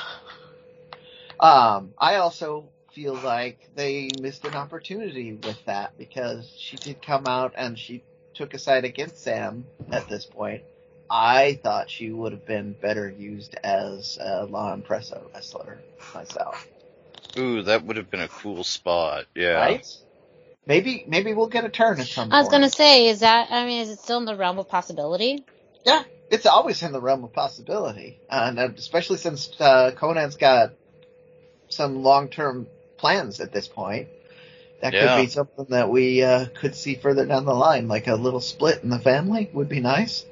[1.39, 7.25] um, I also feel like they missed an opportunity with that because she did come
[7.27, 10.63] out and she took a side against Sam at this point.
[11.09, 15.79] I thought she would have been better used as a law impresso wrestler
[16.13, 16.67] myself.
[17.37, 19.25] Ooh, that would have been a cool spot.
[19.35, 19.59] Yeah.
[19.59, 19.87] Right?
[20.65, 22.51] Maybe maybe we'll get a turn at some I was point.
[22.51, 23.51] gonna say, is that?
[23.51, 25.43] I mean, is it still in the realm of possibility?
[25.85, 30.71] Yeah, it's always in the realm of possibility, and uh, especially since uh, Konnan's got
[31.69, 32.67] some long-term
[32.97, 34.07] plans at this point.
[34.81, 35.15] That Yeah.
[35.15, 38.41] could be something that we uh, could see further down the line, like a little
[38.41, 40.25] split in the family would be nice.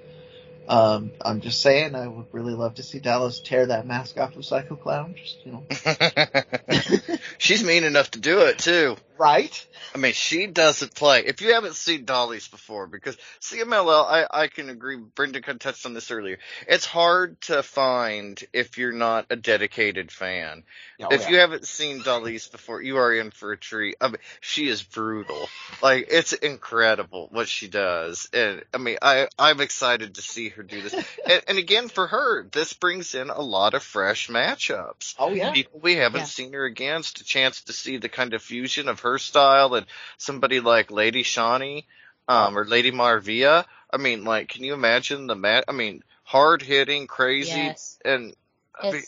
[0.67, 4.36] Um, I'm just saying, I would really love to see Dalys tear that mask off
[4.36, 5.15] of Psycho Clown.
[5.15, 5.65] Just you know,
[7.38, 8.95] She's mean enough to do it too.
[9.21, 9.67] Right?
[9.93, 11.23] I mean, she doesn't play.
[11.27, 15.60] If you haven't seen Dalys before, because CMLL, I, I can agree, Brendan kind of
[15.60, 16.39] touched on this earlier.
[16.67, 20.63] It's hard to find if you're not a dedicated fan.
[20.99, 21.29] Oh, if yeah.
[21.29, 23.95] you haven't seen Dalys before, you are in for a treat.
[24.01, 25.49] I mean, she is brutal.
[25.84, 28.27] Like, it's incredible what she does.
[28.34, 30.93] And, I mean, I, I'm excited to see her do this.
[31.29, 35.51] and, and again, for her, this brings in a lot of fresh matchups oh yeah,
[35.51, 36.25] people we haven't Yeah.
[36.25, 39.86] seen her against, a chance to see the kind of fusion of her style and
[40.17, 41.86] somebody like Lady Shani,
[42.28, 43.65] um, or Lady Maravilla.
[43.91, 45.65] I mean, like, can you imagine the mat?
[45.67, 48.00] I mean, hard hitting, crazy, Yes.
[48.06, 48.36] and
[48.82, 49.04] I mean,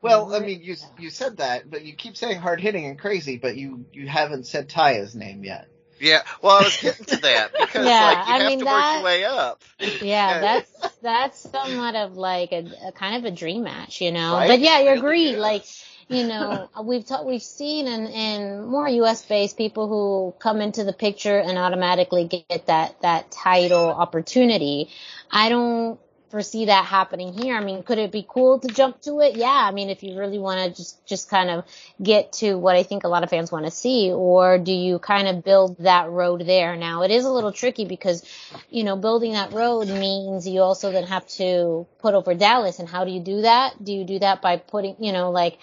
[0.00, 3.36] Well, I mean, you you said that, but you keep saying hard hitting and crazy,
[3.36, 5.68] but you you haven't said Taya's name yet.
[6.00, 6.22] yeah.
[6.42, 8.84] Well, I was getting to that because Yeah, like you I have mean, to work
[8.92, 9.62] your way up.
[10.00, 10.70] Yeah, that's
[11.02, 14.36] that's somewhat of like a, a kind of a dream match, you know.
[14.36, 14.46] Right?
[14.46, 15.32] But yeah, you Really agree.
[15.32, 15.38] is.
[15.38, 15.64] Like,
[16.08, 19.24] you know, we've ta- we've seen in, in more U.S.
[19.24, 24.90] based people who come into the picture and automatically get that that title opportunity.
[25.30, 27.56] I don't foresee that happening here.
[27.56, 29.36] I mean, could it be cool to jump to it?
[29.36, 29.48] Yeah.
[29.48, 31.64] I mean, if you really want to just just kind of
[32.02, 34.98] get to what I think a lot of fans want to see, or do you
[34.98, 36.76] kind of build that road there?
[36.76, 38.24] Now, it is a little tricky because
[38.70, 42.78] you know, building that road means you also then have to put over Dalys.
[42.78, 43.82] And how do you do that?
[43.82, 45.58] Do you do that by putting, you know, like,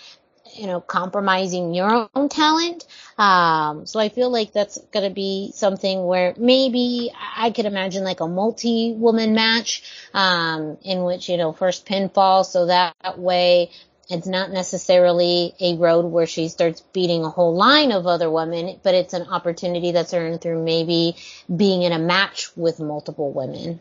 [0.53, 2.85] you know, compromising your own talent?
[3.17, 8.03] Um, so I feel like that's going to be something where maybe I could imagine
[8.03, 12.45] like a multi-woman match, um, in which, you know, first pinfall.
[12.45, 13.71] So that way
[14.09, 18.79] it's not necessarily a road where she starts beating a whole line of other women,
[18.83, 21.15] but it's an opportunity that's earned through maybe
[21.53, 23.79] being in a match with multiple women.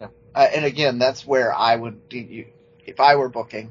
[0.00, 0.08] Uh,
[0.54, 3.70] and again, that's where I would, if I were booking,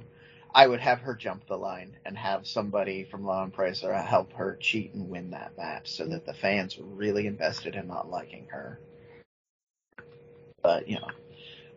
[0.55, 4.57] I would have her jump the line and have somebody from La Empresa help her
[4.61, 8.47] cheat and win that match so that the fans were really invested in not liking
[8.51, 8.79] her.
[10.63, 11.09] But, you know,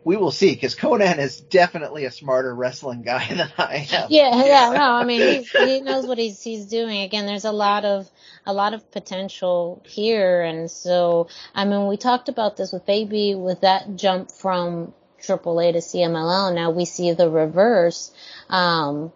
[0.05, 4.07] we will see because Konnan is definitely a smarter wrestling guy than I am.
[4.09, 7.01] Yeah, yeah, no, I mean, he, he knows what he's, he's doing.
[7.01, 8.09] Again, there's a lot of,
[8.45, 10.41] a lot of potential here.
[10.41, 15.73] And so, I mean, we talked about this with Fabi with that jump from AAA
[15.73, 16.53] to CMLL.
[16.53, 18.11] Now we see the reverse.
[18.49, 19.11] Um,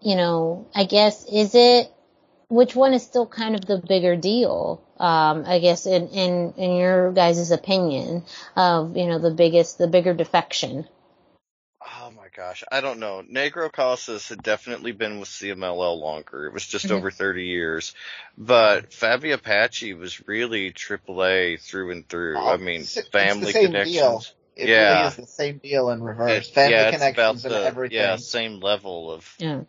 [0.00, 1.90] you know, I guess, is it,
[2.48, 4.82] which one is still kind of the bigger deal?
[4.98, 8.24] Um, I guess in, in, in your guys' opinion
[8.56, 10.86] of, you know, the biggest, the bigger defection.
[12.00, 13.22] Oh my gosh, I don't know.
[13.30, 16.46] Negro Casas had definitely been with CMLL longer.
[16.46, 16.92] It was just Mhm.
[16.92, 17.94] over 30 years.
[18.38, 22.36] But Fabi Apache was really AAA through and through.
[22.38, 23.94] Oh, I mean, it's- it's family the same connections.
[23.94, 24.22] deal.
[24.56, 24.94] It Yeah.
[24.94, 26.48] really is the same deal in reverse.
[26.48, 27.98] It- Family yeah, it's connections about and the, everything.
[27.98, 29.60] Yeah, same level of Yeah.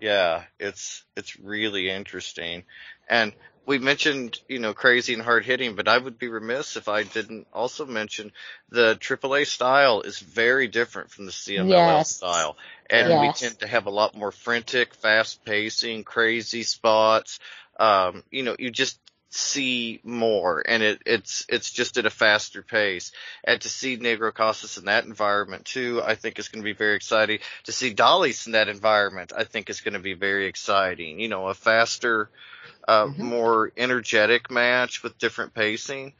[0.00, 2.64] yeah, it's it's really interesting.
[3.08, 3.34] And
[3.66, 7.02] we mentioned, you know, crazy and hard hitting, but I would be remiss if I
[7.02, 8.32] didn't also mention
[8.70, 12.16] the AAA style is very different from the CMLL Yes.
[12.16, 12.56] style.
[12.88, 13.20] And Yes.
[13.20, 17.38] we tend to have a lot more frantic, fast pacing, crazy spots.
[17.78, 18.98] Um, you know, you just
[19.30, 23.12] see more and it, it's, it's just at a faster pace.
[23.44, 26.72] And to see Negro Casas in that environment too, I think is going to be
[26.76, 27.38] very exciting.
[27.64, 31.20] To see Dalys in that environment, I think is going to be very exciting.
[31.20, 32.28] You know, a faster,
[32.88, 33.18] uh, Mhm.
[33.18, 36.14] more energetic match with different pacing.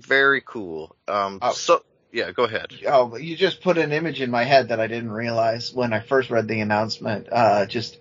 [0.00, 0.96] Very cool.
[1.06, 1.52] Um, Oh.
[1.52, 2.72] so yeah, go ahead.
[2.86, 6.00] Oh, you just put an image in my head that I didn't realize when I
[6.00, 7.28] first read the announcement.
[7.30, 7.98] Uh, just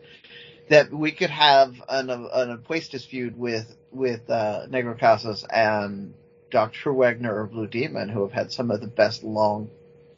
[0.69, 6.13] that we could have an an Apuestas feud with with uh, Negro Casas and
[6.51, 6.93] Dr.
[6.93, 9.69] Wagner or Blue Demon, who have had some of the best long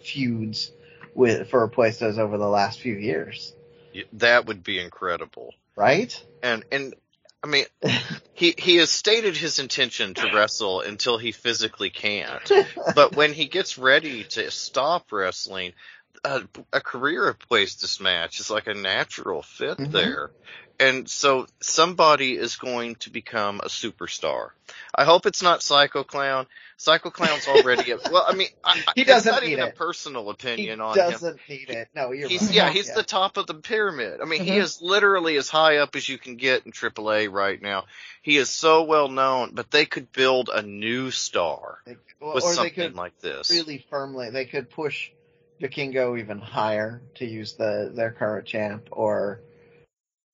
[0.01, 0.71] feuds
[1.13, 3.53] with for Apuestas over the last few years.
[4.13, 5.53] That would be incredible.
[5.75, 6.21] Right?
[6.43, 6.93] And, and,
[7.43, 7.65] I mean,
[8.33, 12.51] he, he has stated his intention to wrestle until he physically can't.
[12.95, 15.73] but when he gets ready to stop wrestling,
[16.23, 16.41] a,
[16.73, 19.91] a career Apuestas match is like a natural fit Mhm.
[19.91, 20.31] there.
[20.81, 24.51] And so somebody is going to become a superstar.
[24.95, 26.47] I hope it's not Psycho Clown.
[26.77, 29.75] Psycho Clown's already, a, well, I mean, I, He doesn't not need even a it.
[29.75, 31.11] personal he opinion on him.
[31.11, 31.89] doesn't need it.
[31.93, 32.53] No, you're He's right.
[32.55, 34.21] yeah, he's the top of the pyramid.
[34.21, 34.61] I mean, he Mhm.
[34.61, 37.83] is literally as high up as you can get in AAA right now.
[38.21, 42.43] He is so well known, but they could build a new star They- or, with
[42.45, 43.49] or they something could like this.
[43.51, 44.29] really firmly.
[44.29, 45.11] They could push
[45.61, 49.41] Vikingo even higher to use the their current champ or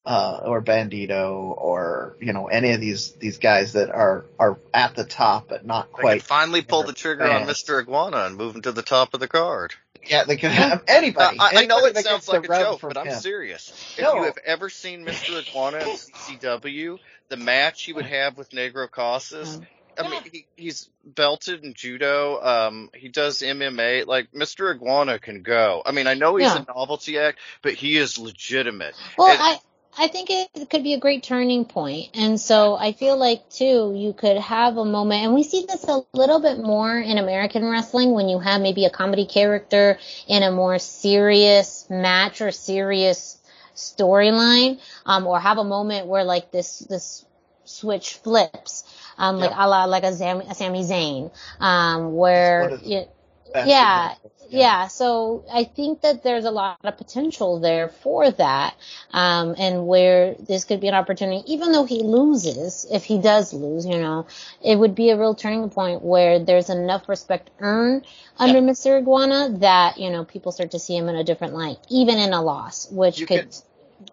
[0.05, 4.95] uh, or Bandito or you know any of these these guys that are are at
[4.95, 6.23] the top but not They quite.
[6.23, 7.47] finally pull the trigger on.
[7.47, 7.81] Mr.
[7.81, 9.73] Iguana and move him to the top of the card.
[10.07, 11.39] Yeah, they could have anybody.
[11.39, 13.19] I, I know it sounds like a joke, but I'm him.
[13.19, 13.95] serious.
[13.97, 14.15] If No.
[14.17, 15.41] you have ever seen Mr.
[15.41, 16.99] Iguana at CCW,
[17.29, 19.59] the match he would have with Negro Casas,
[19.97, 22.41] I mean, he, he's belted in judo.
[22.41, 24.05] Um, he does MMA.
[24.07, 24.73] Like Mr.
[24.73, 25.81] Iguana can go.
[25.85, 26.63] I mean, I know he's Yeah.
[26.67, 28.95] a novelty act, but he is legitimate.
[29.17, 29.59] Well, And- I
[29.97, 33.93] I think it could be a great turning point, and so I feel like too
[33.95, 37.63] you could have a moment, and we see this a little bit more in American
[37.63, 43.37] wrestling when you have maybe a comedy character in a more serious match or serious
[43.73, 47.25] storyline, um, or have a moment where like this this
[47.65, 48.83] switch flips,
[49.17, 53.05] um, like a la like a, Zam, a Sami Zayn, um, where One of you,
[53.53, 54.15] Best yeah,
[54.49, 58.75] yeah, so I think that there's a lot of potential there for that,
[59.11, 63.53] um, and where this could be an opportunity, even though he loses, if he does
[63.53, 64.27] lose, you know,
[64.63, 68.05] it would be a real turning point where there's enough respect earned
[68.37, 68.97] under Mr.
[68.99, 72.33] Iguana that, you know, people start to see him in a different light, even in
[72.33, 73.61] a loss, which You could could-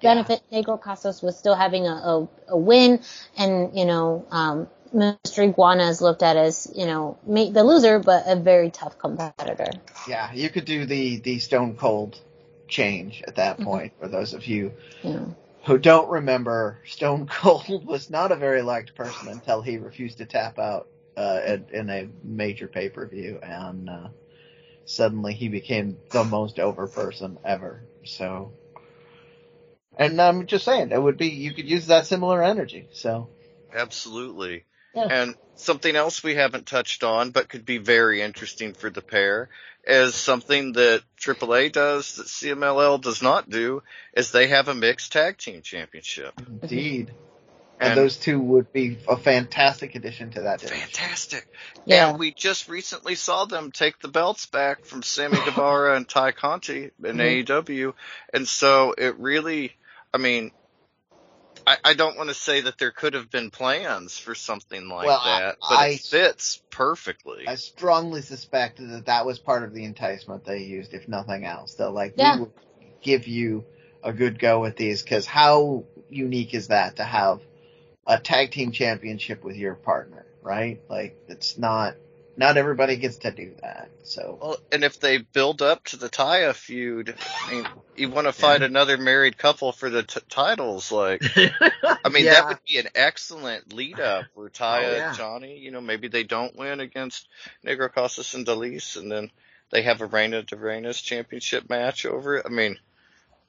[0.03, 3.01] benefit Negro Casas was still having a, a, a win
[3.39, 5.43] and, you know, um, Mr.
[5.45, 9.70] Iguana is looked at as, you know, the loser, but a very tough competitor.
[10.07, 12.20] Yeah, you could do the the Stone Cold
[12.68, 13.62] change at that Mhm.
[13.62, 13.95] point.
[14.01, 14.74] For those of you
[15.05, 15.37] know.
[15.66, 20.26] who don't remember, Stone Cold was not a very liked person until he refused to
[20.26, 24.09] tap out uh, in, in a major pay per view, and uh,
[24.87, 27.83] suddenly he became the most over person ever.
[28.05, 28.53] So,
[29.97, 32.88] and I'm just saying, it would be you could use that similar energy.
[32.93, 33.28] So,
[33.74, 34.64] Absolutely.
[34.95, 35.09] Yeah.
[35.11, 39.49] And something else we haven't touched on, but could be very interesting for the pair,
[39.86, 43.82] is something that AAA does that CMLL does not do,
[44.14, 46.34] is they have a mixed tag team championship.
[46.62, 47.12] indeed.
[47.80, 50.86] And, And- those two would be a fantastic addition to that division.
[50.88, 51.49] Fantastic.
[51.86, 52.11] Yeah.
[52.11, 56.32] And we just recently saw them take the belts back from Sammy Guevara and Tay
[56.32, 57.45] Conti in Mhm.
[57.47, 57.95] AEW.
[58.34, 59.72] And so it really,
[60.15, 60.53] I mean,
[61.67, 65.07] I, I don't want to say that there could have been plans for something like
[65.07, 67.47] Well, I- that, but I- it fits perfectly.
[67.47, 71.75] I strongly suspect that that was part of the enticement they used, if nothing else.
[71.75, 72.35] They're like, Yeah.
[72.35, 72.53] we will
[73.03, 73.65] give you
[74.03, 77.41] a good go at these, because how unique is that to have
[78.07, 80.81] a tag team championship with your partner, right?
[80.89, 81.95] Like, it's not,
[82.37, 83.91] not everybody gets to do that.
[84.05, 87.14] So, Well, and if they build up to the Taya feud,
[87.47, 87.66] I mean,
[87.97, 92.35] you want to fight another married couple for the t- titles, like, I mean, Yeah.
[92.35, 95.09] that would be an excellent lead up for oh, Taya Oh, yeah.
[95.09, 95.59] and Johnny.
[95.59, 97.28] You know, maybe they don't win against
[97.64, 99.30] Negro Casas and Dalys, and then
[99.70, 102.47] they have a Reina de Reinas championship match over it.
[102.47, 102.78] I mean,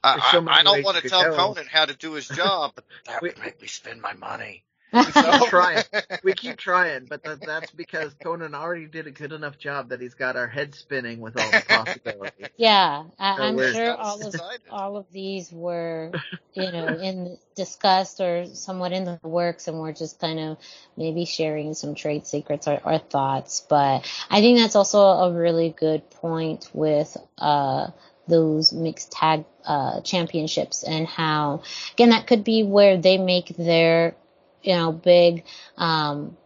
[0.04, 1.38] I, so I, I don't want to tell go.
[1.38, 4.64] Konnan how to do his job, but that We- would make me spend my money.
[5.00, 5.16] Keep
[5.46, 5.86] trying.
[6.24, 10.02] we keep trying, but that, that's because Konnan already did a good enough job that
[10.02, 12.50] he's got our head spinning with all the possibilities.
[12.58, 16.16] Yeah, I, So I'm sure That was all of all of these were,
[16.54, 20.58] you know, in discussed or somewhat in the works, and we're just kind of
[20.98, 23.66] maybe sharing some trade secrets or, or thoughts.
[23.70, 27.90] But I think that's also a really good point with uh
[28.28, 31.64] those mixed tag uh championships and how
[31.94, 34.16] again that could be where they make their
[34.64, 35.44] you know big
[35.78, 36.38] um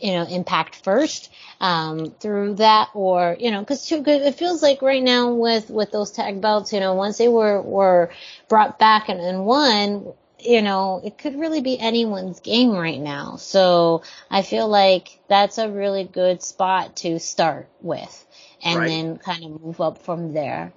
[0.00, 4.62] you know, impact first, um, through that or, you know, cause too good, it feels
[4.62, 8.10] like right now with, with those tag belts, you know, once they were, were
[8.48, 13.36] brought back and, and won, you know, it could really be anyone's game right now.
[13.36, 18.26] So I feel like that's a really good spot to start with
[18.62, 18.88] and Right.
[18.88, 20.72] then kind of move up from there.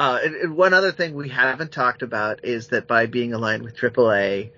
[0.00, 3.62] Uh, and, and one other thing we haven't talked about is that by being aligned
[3.62, 4.50] with AAA,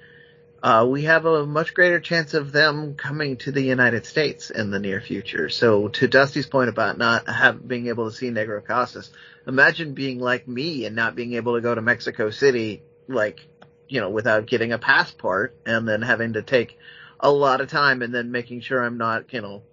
[0.63, 4.71] uh, we have a much greater chance of them coming to the United States in
[4.71, 5.49] the near future.
[5.49, 9.11] So to Dusty's point about not have, being able to see Negro Casas,
[9.45, 13.41] imagine being like me and not being able to go to Mexico City, like,
[13.89, 16.79] you know, without getting a passport and then having to take
[17.19, 19.65] a lot of time and then making sure I'm not, you know,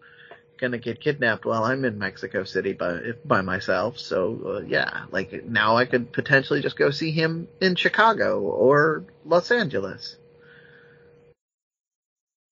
[0.60, 4.00] gonna get kidnapped while I'm in Mexico City by by myself.
[4.00, 9.06] So uh, yeah, like now I could potentially just go see him in Chicago or
[9.26, 10.18] Los Angeles.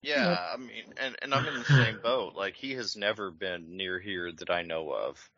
[0.04, 2.36] Yeah, I mean, and, and I'm in the same boat.
[2.36, 5.30] Like, he has never been near here that I know of.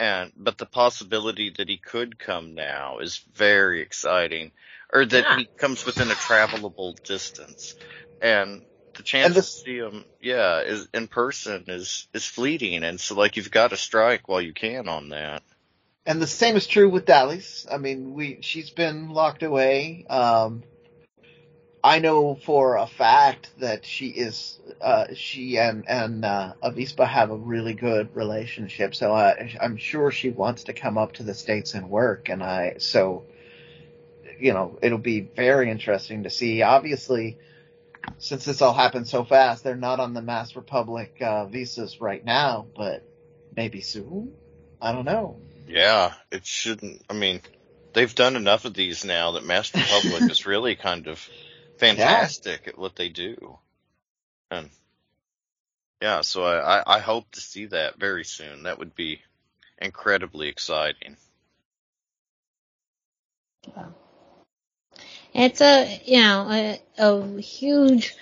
[0.00, 4.52] And, but the possibility that he could come now is very exciting.
[4.92, 5.36] Or that Yeah.
[5.38, 7.74] he comes within a travelable distance.
[8.20, 8.66] And
[8.98, 13.14] the chance this- to see him, yeah, is in person is is fleeting, and so
[13.14, 15.42] like you've got to strike while you can on that.
[16.04, 17.66] And the same is true with Dalys.
[17.70, 20.04] I mean, we she's been locked away.
[20.08, 20.62] Um,
[21.82, 27.30] I know for a fact that she is uh, she and and uh, Avispa have
[27.30, 28.94] a really good relationship.
[28.94, 32.28] So I, I'm sure she wants to come up to the states and work.
[32.28, 33.24] And I so
[34.40, 36.62] you know it'll be very interesting to see.
[36.62, 37.38] Obviously,
[38.18, 42.24] since this all happened so fast, they're not on the Mask Republic uh, visas right
[42.24, 43.02] now, but
[43.54, 44.34] maybe soon.
[44.80, 45.40] I don't know.
[45.66, 47.02] Yeah, it shouldn't.
[47.10, 47.40] I mean,
[47.92, 51.28] they've done enough of these now that Mask Republic is really kind of
[51.76, 53.58] fantastic at what they do,
[54.50, 54.70] and
[56.00, 58.64] yeah, so I, I I hope to see that very soon.
[58.64, 59.20] That would be
[59.80, 61.16] incredibly exciting.
[65.40, 68.16] It's a, you know, a, a huge,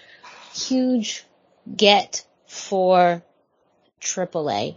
[0.55, 1.25] huge
[1.75, 3.23] get for
[4.03, 4.77] AAA.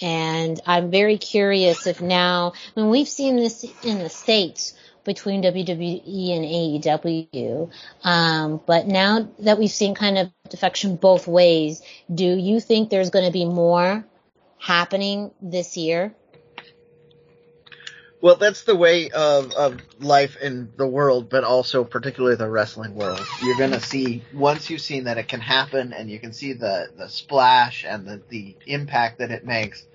[0.00, 4.74] And I'm very curious if now, I mean, we've seen this in the States
[5.04, 7.70] between WWE and AEW,
[8.02, 11.80] um, but now that we've seen kind of defection both ways,
[12.12, 14.04] do you think there's going to be more
[14.58, 16.12] happening this year?
[18.20, 22.94] Well, that's the way of, of life in the world, but also particularly the wrestling
[22.94, 23.24] world.
[23.42, 26.88] You're gonna see, once you've seen that it can happen and you can see the,
[26.96, 29.86] the splash and the, the impact that it makes,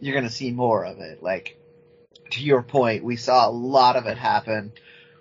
[0.00, 1.22] you're gonna see more of it.
[1.22, 1.58] Like,
[2.30, 4.72] to your point, we saw a lot of it happen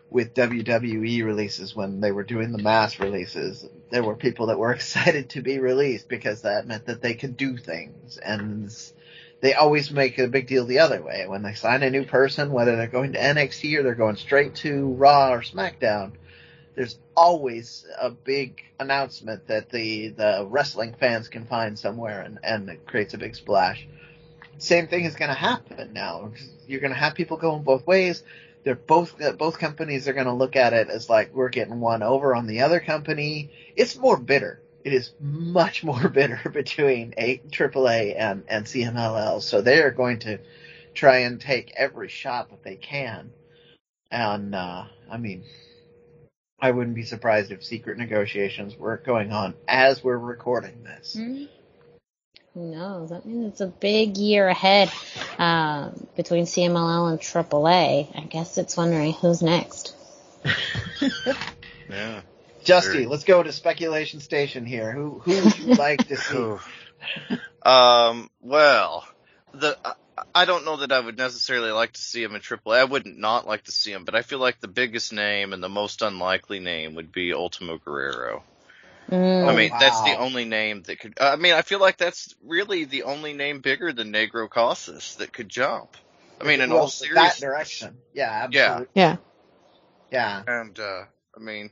[0.10, 3.68] with WWE releases when they were doing the mass releases.
[3.90, 7.36] There were people that were excited to be released because that meant that they could
[7.36, 8.72] do things and
[9.42, 11.26] they always make a big deal the other way.
[11.28, 14.56] When they sign a new person, whether they're going to NXT or they're going straight
[14.56, 16.14] to Raw or SmackDown,
[16.76, 22.70] there's always a big announcement that the, the wrestling fans can find somewhere and, and
[22.70, 23.88] it creates a big splash.
[24.58, 26.32] Same thing is going to happen now.
[26.68, 28.24] You're going to have people going both ways.
[28.64, 32.02] They're both, both companies are going to look at it as like, we're getting one
[32.02, 33.52] over on the other company.
[33.76, 39.42] It's more bitter it is much more bitter between a AAA and, and CMLL.
[39.42, 40.38] So they are going to
[40.94, 43.32] try and take every shot that they can.
[44.12, 45.44] And, uh, I mean,
[46.62, 51.18] I wouldn't be surprised if secret negotiations were going on as we're recording this.
[51.20, 51.46] Mm-hmm.
[52.54, 53.12] Who knows?
[53.12, 54.90] I mean, it's a big year ahead
[55.38, 58.18] uh, between CMLL and AAA.
[58.18, 59.94] I guess it's wondering who's next.
[61.90, 62.22] Yeah.
[62.66, 64.92] Dusty, Very- let's go to speculation station here.
[64.92, 66.18] Who who would you like to
[67.30, 67.38] see?
[67.64, 68.30] Um.
[68.42, 69.08] Well,
[69.54, 69.94] the I-
[70.34, 72.78] I don't know that I would necessarily like to see him in AAA.
[72.78, 75.62] I wouldn't not like to see him, but I feel like the biggest name and
[75.62, 78.44] the most unlikely name would be Ultimo Guerrero.
[79.12, 79.48] Mm.
[79.48, 81.16] I mean, that's the only name that could.
[81.20, 85.34] I mean, I feel like that's really the only name bigger than Negro Casas that
[85.34, 85.98] could jump.
[86.40, 87.98] I mean, in Well, all that direction.
[88.14, 88.84] Yeah, Yeah.
[88.94, 89.18] yeah.
[90.12, 90.44] Yeah.
[90.48, 91.04] and uh
[91.36, 91.72] I mean,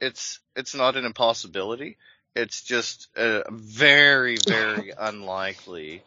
[0.00, 1.96] it's it's not an impossibility.
[2.34, 6.02] It's just uh, very very unlikely.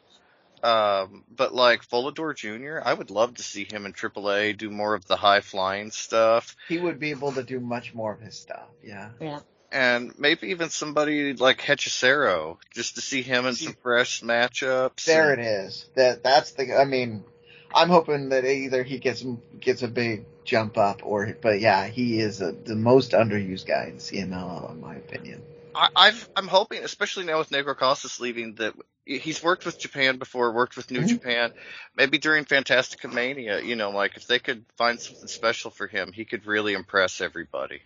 [0.63, 4.93] Um, but like Volador Jr., I would love to see him in AAA do more
[4.93, 8.39] of the high flying stuff, He would be able to do much more of his
[8.39, 8.69] stuff.
[8.81, 9.09] Yeah.
[9.19, 9.39] Yeah.
[9.73, 15.03] and maybe even somebody like Hechicero, just to see him in some fresh matchups.
[15.03, 15.85] There and- it is.
[15.95, 16.79] That that's the.
[16.79, 17.25] I mean,
[17.75, 19.21] I'm hoping that either he gets
[19.59, 23.85] gets a big jump up, or but yeah, he is a, the most underused guy
[23.85, 25.41] in CMLL in my opinion.
[25.75, 28.73] I, I've, I'm hoping, especially now with Negro Casas leaving, that
[29.05, 31.07] he's worked with Japan before, worked with New Mhm.
[31.09, 31.53] Japan.
[31.95, 36.25] Maybe during Fantasticamania, you know, like if they could find something special for him, he
[36.25, 37.81] could really impress everybody.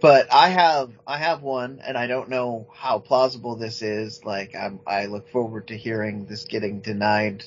[0.00, 4.22] But I have I have one, and I don't know how plausible this is.
[4.24, 7.44] Like I'm, I look forward to hearing this getting denied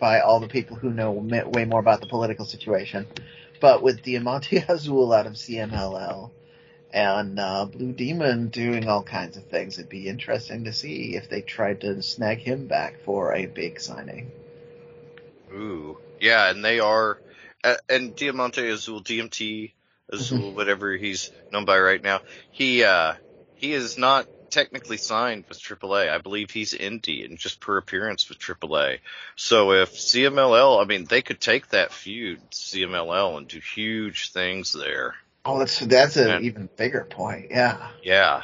[0.00, 3.06] by all the people who know way more about the political situation.
[3.60, 6.30] But with Diamante Azul out of CMLL
[6.92, 11.28] and uh, Blue Demon doing all kinds of things, it'd be interesting to see if
[11.28, 14.32] they tried to snag him back for a big signing.
[15.52, 17.18] Ooh, yeah, and they are,
[17.62, 19.72] uh, and Diamante Azul, DMT
[20.08, 22.20] Azul, whatever he's known by right now,
[22.50, 23.14] he uh
[23.56, 26.10] he is not technically signed with AAA.
[26.10, 28.98] I believe he's indie and just per appearance with AAA.
[29.36, 34.72] So if CMLL, I mean, they could take that feud CMLL and do huge things
[34.72, 35.14] there.
[35.44, 36.36] Oh, that's that's Yeah.
[36.36, 37.46] an even bigger point.
[37.50, 37.88] Yeah.
[38.02, 38.42] Yeah.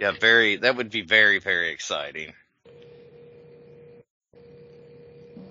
[0.00, 2.32] Yeah, very, that would be very, very exciting.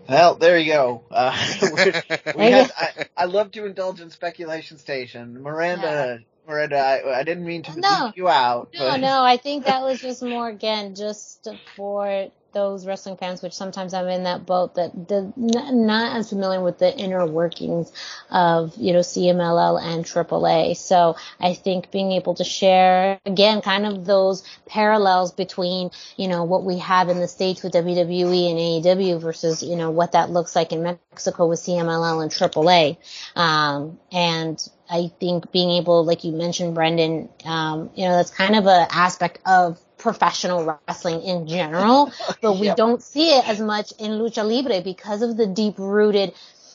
[0.07, 1.03] Well, there you go.
[1.09, 2.01] Uh, we're-
[2.51, 5.41] had, I, I love to indulge in speculation station.
[5.41, 7.89] Miranda, Miranda, I, I didn't mean to No.
[7.89, 8.69] leave you out.
[8.73, 13.41] No, but no, I think that was just more again just for those wrestling fans,
[13.41, 17.91] which sometimes I'm in that boat that the, not as familiar with the inner workings
[18.29, 20.77] of you know CMLL and AAA.
[20.77, 26.43] So I think being able to share again kind of those parallels between you know
[26.43, 30.29] what we have in the states with WWE and AEW versus you know what that
[30.29, 32.97] looks like in Mexico with CMLL and AAA.
[33.35, 38.55] Um, and I think being able, like you mentioned, Brendan, um, you know, that's kind
[38.55, 42.75] of an aspect of professional wrestling in general, but we Yep.
[42.75, 46.33] don't see it as much in lucha libre because of the deep rooted,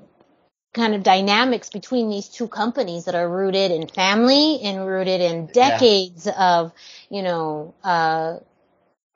[0.73, 5.47] kind of dynamics between these two companies that are rooted in family and rooted in
[5.47, 6.73] decades of,
[7.09, 8.37] you know, uh,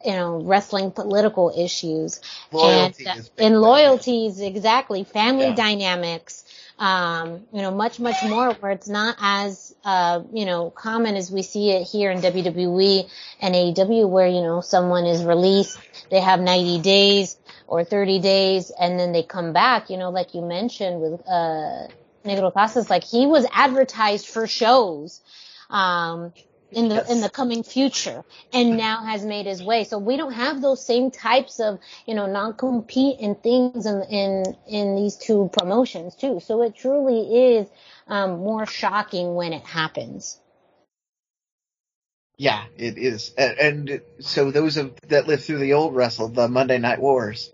[0.05, 5.05] you know, wrestling political issues Loyalty and, and loyalties, exactly.
[5.05, 5.55] Family Yeah.
[5.55, 6.44] dynamics,
[6.77, 11.31] um, you know, much, much more where it's not as, uh, you know, common as
[11.31, 13.09] we see it here in WWE
[13.41, 15.79] and AEW where, you know, someone is released,
[16.11, 20.33] they have 90 days or 30 days and then they come back, you know, like
[20.33, 21.87] you mentioned with, uh,
[22.25, 25.21] Negro Casas, like he was advertised for shows,
[25.69, 26.33] um,
[26.75, 28.23] in the, in the coming future
[28.53, 29.85] and now has made his way.
[29.85, 34.57] So we don't have those same types of, you know, non-compete and things in, in,
[34.67, 36.41] in these two promotions too.
[36.41, 37.67] So it truly is,
[38.07, 40.39] um, more shocking when it happens.
[42.37, 43.33] Yeah, it is.
[43.37, 47.51] And, and so those of that lived through the old wrestle, the Monday Night Wars,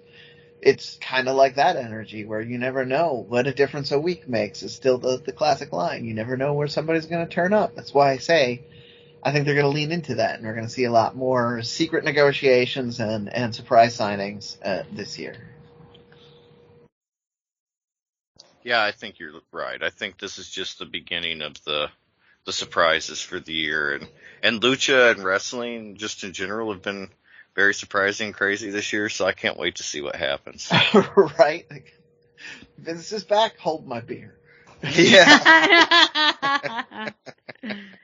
[0.61, 4.27] it's kind of like that energy where you never know what a difference a week
[4.27, 4.63] makes.
[4.63, 6.05] Is still the the classic line.
[6.05, 7.75] You never know where somebody's going to turn up.
[7.75, 8.63] That's why I say
[9.23, 11.15] I think they're going to lean into that, and we're going to see a lot
[11.15, 15.35] more secret negotiations and and surprise signings uh, this year.
[18.63, 19.81] Yeah, I think you're right.
[19.81, 21.89] I think this is just the beginning of the
[22.45, 24.07] the surprises for the year, and
[24.41, 27.09] and lucha and wrestling just in general have been
[27.55, 29.09] very surprising and crazy this year.
[29.09, 30.71] So I can't wait to see what happens.
[31.37, 31.65] right?
[31.69, 31.93] Like,
[32.77, 33.57] Vince is back.
[33.59, 34.37] Hold my beer.
[34.83, 37.11] yeah,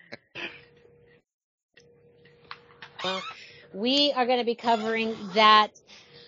[3.74, 5.72] we are going to be covering that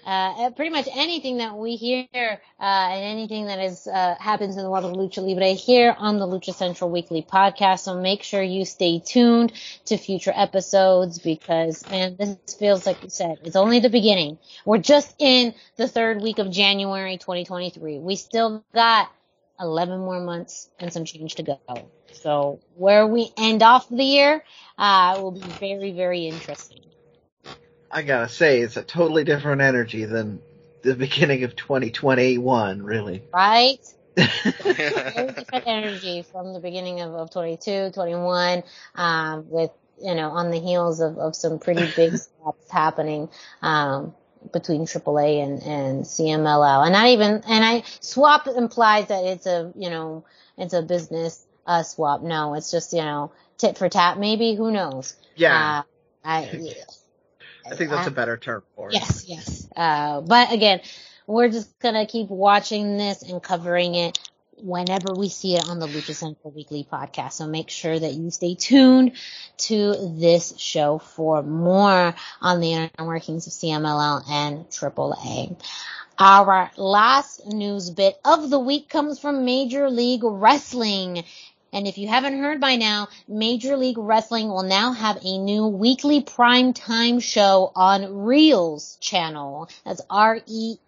[0.05, 4.63] uh, pretty much anything that we hear uh, and anything that is uh, happens in
[4.63, 7.80] the world of lucha libre here on the Lucha Central Weekly podcast.
[7.80, 9.53] So make sure you stay tuned
[9.86, 14.39] to future episodes because man, this feels like you said it's only the beginning.
[14.65, 17.99] We're just in the third week of January 2023.
[17.99, 19.11] We still got
[19.59, 21.59] 11 more months and some change to go.
[22.14, 24.43] So where we end off the year
[24.78, 26.86] uh, will be very, very interesting.
[27.91, 30.41] I gotta say, it's a totally different energy than
[30.82, 33.24] the beginning of 2021, really.
[33.34, 33.80] Right?
[34.16, 38.64] Very different energy from the beginning of, of 22, 21,
[38.95, 43.30] um, with, you know, on the heels of, of some pretty big steps happening,
[43.62, 44.14] um,
[44.53, 46.84] between AAA and, and CMLL.
[46.86, 50.26] And not even, and I, swap implies that it's a, you know,
[50.57, 52.24] it's a business, uh, swap.
[52.24, 55.15] No, it's just, you know, tit for tat maybe, who knows?
[55.36, 55.84] Yeah,
[56.24, 56.39] Uh, I,
[57.72, 58.95] I think that's a better term for it.
[58.95, 59.67] Yes, yes.
[59.76, 60.82] Uh, but again,
[61.28, 64.17] we're just gonna keep watching this and covering it
[64.57, 67.34] whenever we see it on the Lucha Central Weekly podcast.
[67.34, 69.13] So make sure that you stay tuned
[69.59, 75.55] to this show for more on the inner workings of CMLL and AAA.
[76.22, 81.24] Our last news bit of the week comes from Major League Wrestling.
[81.72, 85.67] And if you haven't heard by now, Major League Wrestling will now have a new
[85.67, 89.70] weekly prime time show on Reelz channel.
[89.86, 90.80] That's R-E-E-L-Z.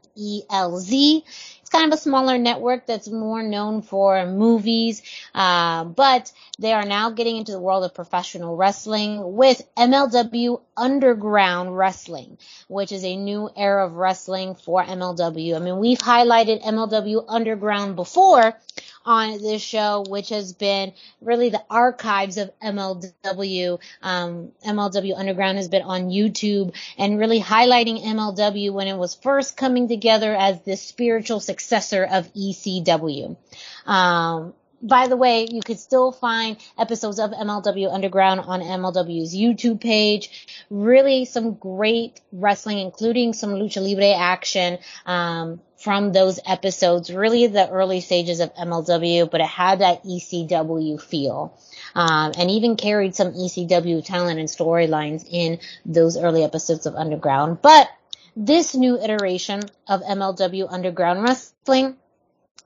[1.62, 5.04] It's kind of a smaller network that's more known for movies,
[5.36, 11.78] uh, but they are now getting into the world of professional wrestling with MLW Underground
[11.78, 15.56] Wrestling, which is a new era of wrestling for MLW.
[15.56, 18.60] I mean, we've highlighted MLW Underground before
[19.06, 23.80] on this show, which has been really the archives of MLW.
[24.02, 29.58] Um, MLW Underground has been on YouTube and really highlighting MLW when it was first
[29.58, 33.38] coming together as the spiritual successor of ECW.
[33.86, 39.80] Um, by the way, you could still find episodes of MLW Underground on MLW's YouTube
[39.80, 40.48] page.
[40.70, 47.12] Really some great wrestling, including some lucha libre action, um, from those episodes.
[47.12, 51.58] Really the early stages of MLW, but it had that ECW feel.
[51.96, 57.62] Um, and even carried some ECW talent and storylines in those early episodes of Underground.
[57.62, 57.90] But
[58.36, 61.98] this new iteration of MLW Underground Wrestling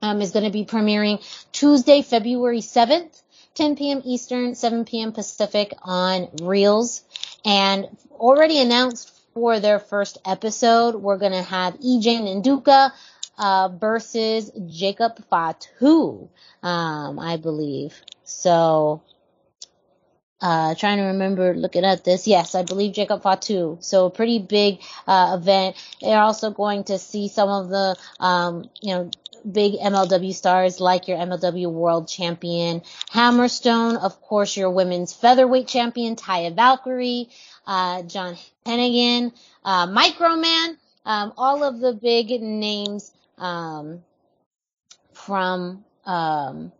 [0.01, 3.21] um, is going to be premiering Tuesday, February 7th,
[3.55, 4.01] 10 p.m.
[4.03, 5.11] Eastern, 7 p.m.
[5.13, 7.01] Pacific on Reelz.
[7.43, 12.91] And already announced for their first episode, we're going to have EJ Nduka
[13.37, 16.29] uh, versus Jacob Fatu,
[16.63, 18.01] um, I believe.
[18.23, 19.03] So,
[20.39, 22.27] uh, trying to remember looking at this.
[22.27, 23.77] Yes, I believe Jacob Fatu.
[23.81, 25.75] So a pretty big, uh, event.
[25.99, 29.11] They're also going to see some of the, um, you know,
[29.49, 32.81] big MLW stars like your MLW world champion
[33.11, 37.29] Hammerstone, of course your women's featherweight champion Taya Valkyrie,
[37.67, 44.03] uh, John Hennigan, uh, Microman, um, all of the big names, um,
[45.13, 46.71] from, um,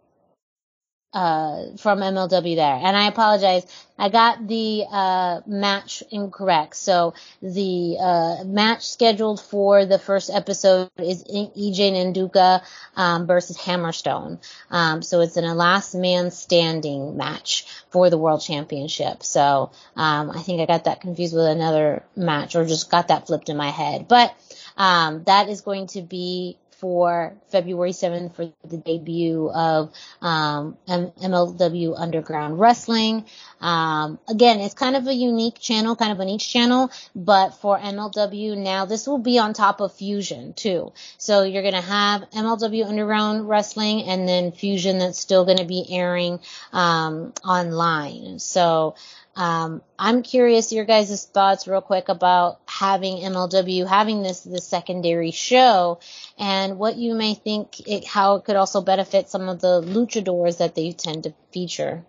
[1.16, 2.80] uh, from MLW there.
[2.84, 3.66] And I apologize.
[3.98, 6.76] I got the, uh, match incorrect.
[6.76, 12.62] So the, uh, match scheduled for the first episode is EJ Nduka,
[12.98, 14.40] um, versus Hammerstone.
[14.70, 19.24] Um, so it's in a last man standing match for the world championship.
[19.24, 23.28] So, um, I think I got that confused with another match or just got that
[23.28, 24.10] flipped in my head.
[24.10, 24.36] But,
[24.76, 31.96] um, that is going to be for February 7th for the debut of um, MLW
[31.98, 33.26] Underground Wrestling.
[33.62, 37.78] Um, again, it's kind of a unique channel, kind of a niche channel, but for
[37.80, 40.92] MLW now, this will be on top of Fusion too.
[41.18, 45.66] So you're going to have MLW Underground Wrestling and then Fusion that's still going to
[45.66, 46.40] be airing
[46.74, 48.40] um, online.
[48.40, 48.96] So
[49.36, 55.32] um, I'm curious your guys' thoughts real quick about having MLW having this this secondary
[55.32, 56.00] show
[56.38, 60.60] and what you may think it, how it could also benefit some of the luchadors
[60.60, 62.06] that they tend to feature.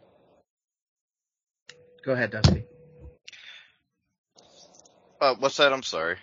[2.04, 2.64] Go ahead, Dusty.
[5.20, 5.72] Uh, what's that?
[5.72, 6.18] I'm sorry.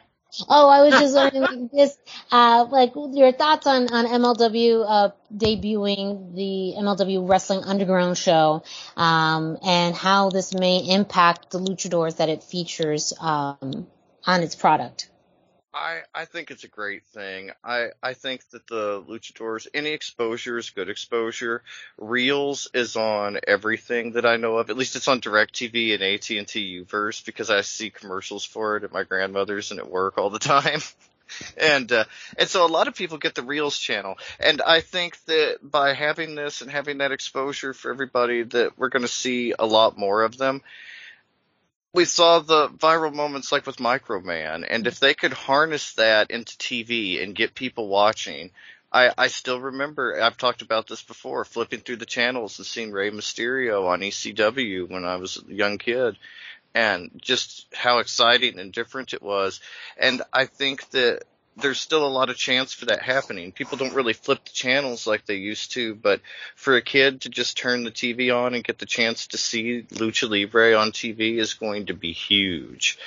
[0.50, 1.98] Oh, I was just wondering, like, this,
[2.32, 8.64] uh, like your thoughts on on MLW uh, debuting the MLW Wrestling Underground show,
[8.98, 13.88] um, and how this may impact the luchadors that it features um,
[14.26, 15.10] on its product.
[15.74, 17.52] I, I think it's a great thing.
[17.64, 21.64] I, I think that the luchadors, any exposure is good exposure.
[22.00, 24.70] Reelz is on everything that I know of.
[24.70, 28.94] At least it's on DirecTV and AT&T Uverse because I see commercials for it at
[28.94, 30.82] my grandmother's and at work all the time.
[31.58, 32.04] and uh,
[32.38, 35.94] and so a lot of people get the Reelz channel, and I think that by
[35.94, 39.98] having this and having that exposure for everybody, that we're going to see a lot
[39.98, 40.62] more of them
[41.94, 46.58] we saw the viral moments like with Microman, and if they could harness that into
[46.58, 48.50] TV and get people watching,
[48.92, 52.92] I, I still remember, I've talked about this before, flipping through the channels and seeing
[52.92, 56.18] Rey Mysterio on ECW when I was a young kid,
[56.74, 59.60] and just how exciting and different it was.
[59.98, 61.24] And I think that
[61.58, 63.52] there's still a lot of chance for that happening.
[63.52, 66.22] People don't really flip the channels like they used to, but
[66.56, 69.84] for a kid to just turn the TV on and get the chance to see
[69.92, 72.98] Lucha Libre on TV is going to be huge.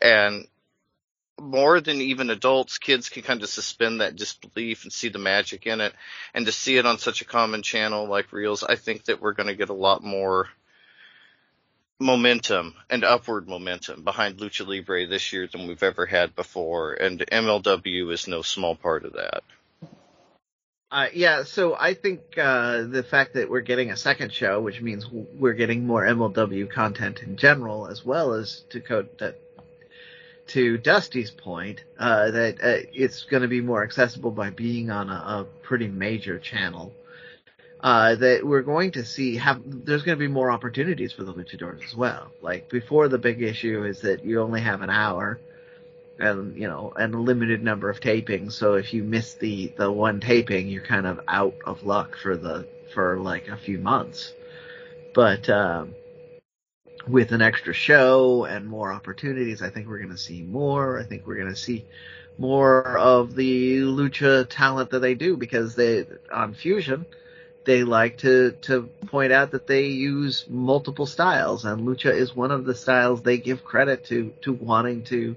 [0.00, 0.46] And
[1.40, 5.66] more than even adults, kids can kind of suspend that disbelief and see the magic
[5.66, 5.92] in it.
[6.32, 9.32] And to see it on such a common channel like Reelz, I think that we're
[9.32, 10.48] going to get a lot more
[11.98, 17.20] momentum and upward momentum behind Lucha Libre this year than we've ever had before, and
[17.20, 19.42] MLW is no small part of that.
[20.90, 24.80] Uh, yeah, so I think uh, the fact that we're getting a second show, which
[24.80, 29.40] means we're getting more MLW content in general, as well as to code that
[30.48, 35.10] to Dusty's point, uh, that uh, it's going to be more accessible by being on
[35.10, 36.94] a, a pretty major channel
[37.80, 41.34] uh, that we're going to see have there's going to be more opportunities for the
[41.34, 42.30] luchadors as well.
[42.40, 45.38] Like before, the big issue is that you only have an hour,
[46.18, 48.52] and you know, and a limited number of tapings.
[48.52, 52.36] So if you miss the the one taping, you're kind of out of luck for
[52.36, 54.32] the for like a few months.
[55.14, 55.94] But um,
[57.06, 60.98] with an extra show and more opportunities, I think we're going to see more.
[60.98, 61.84] I think we're going to see
[62.38, 67.06] more of the lucha talent that they do because they on Fusion
[67.66, 72.52] they like to to point out that they use multiple styles, and lucha is one
[72.52, 75.36] of the styles they give credit to to wanting to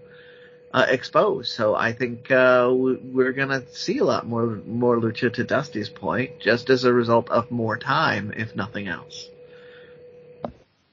[0.74, 1.50] uh, expose.
[1.50, 6.40] So I think uh, we're gonna see a lot more more lucha to Dusty's point,
[6.40, 9.30] just as a result of more time, if nothing else.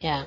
[0.00, 0.26] Yeah.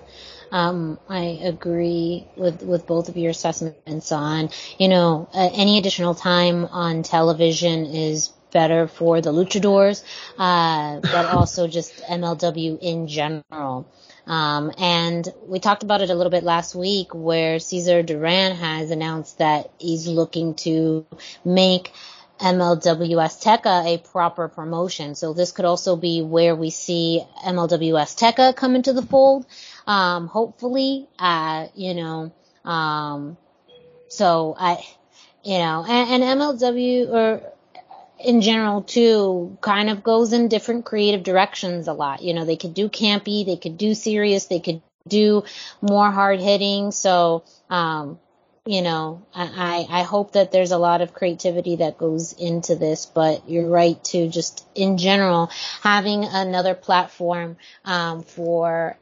[0.51, 4.49] Um, I agree with, with both of your assessments on,
[4.79, 10.03] you know, uh, any additional time on television is better for the luchadors,
[10.37, 13.87] uh, but also just MLW in general.
[14.27, 18.91] Um, and we talked about it a little bit last week where Cesar Duran has
[18.91, 21.05] announced that he's looking to
[21.43, 21.91] make
[22.39, 25.15] MLW Azteca a proper promotion.
[25.15, 29.45] So this could also be where we see MLW Azteca come into the fold.
[29.85, 32.31] Um, hopefully, uh, you know,
[32.63, 33.35] um,
[34.07, 34.85] so I,
[35.43, 37.53] you know, and, and MLW or
[38.23, 42.21] in general too kind of goes in different creative directions a lot.
[42.21, 45.43] You know, they could do campy, they could do serious, they could do
[45.81, 46.91] more hard hitting.
[46.91, 48.19] So, um,
[48.65, 53.05] you know, I, I hope that there's a lot of creativity that goes into this,
[53.05, 55.49] but you're right to just in general
[55.81, 58.97] having another platform, um, for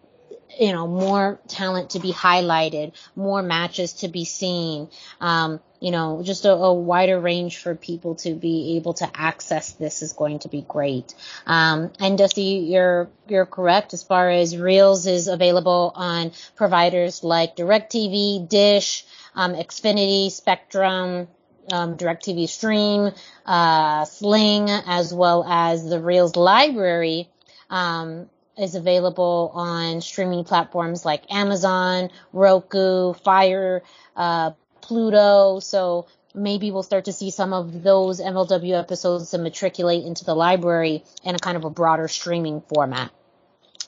[0.59, 4.89] you know, more talent to be highlighted, more matches to be seen,
[5.21, 9.73] um, you know, just a, a, wider range for people to be able to access
[9.73, 11.13] this is going to be great.
[11.45, 17.55] Um, and Dusty, you're, you're correct as far as Reelz is available on providers like
[17.55, 19.05] DirecTV, Dish,
[19.35, 21.27] um, Xfinity, Spectrum,
[21.71, 23.11] um, DirecTV Stream,
[23.45, 27.29] uh, Sling, as well as the Reelz library.
[27.69, 33.83] Um, is available on streaming platforms like Amazon, Roku, Fire,
[34.15, 34.51] uh,
[34.87, 35.59] Pluto.
[35.59, 40.33] So maybe we'll start to see some of those MLW episodes to matriculate into the
[40.33, 43.11] library in a kind of a broader streaming format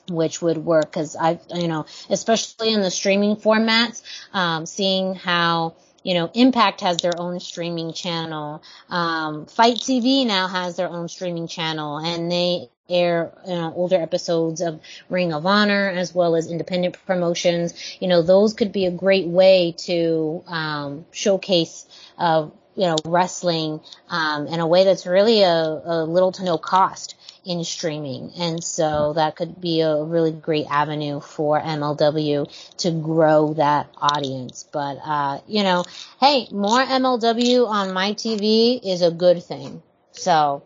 [0.08, 5.76] which would work because I, you know, especially in the streaming formats, um, seeing how
[6.02, 8.62] you know, Impact has their own streaming channel.
[8.88, 13.96] Um, FITE TV now has their own streaming channel, and they air you know, older
[13.96, 17.74] episodes of Ring of Honor as well as independent promotions.
[18.00, 21.86] You know, those could be a great way to um, showcase.
[22.18, 26.56] Uh, you know, wrestling um, in a way that's really a, a little to no
[26.56, 28.32] cost in streaming.
[28.38, 34.68] And so that could be a really great avenue for MLW to grow that audience.
[34.70, 35.84] But, uh, you know,
[36.20, 39.82] hey, more MLW on my TV is a good thing.
[40.12, 40.62] So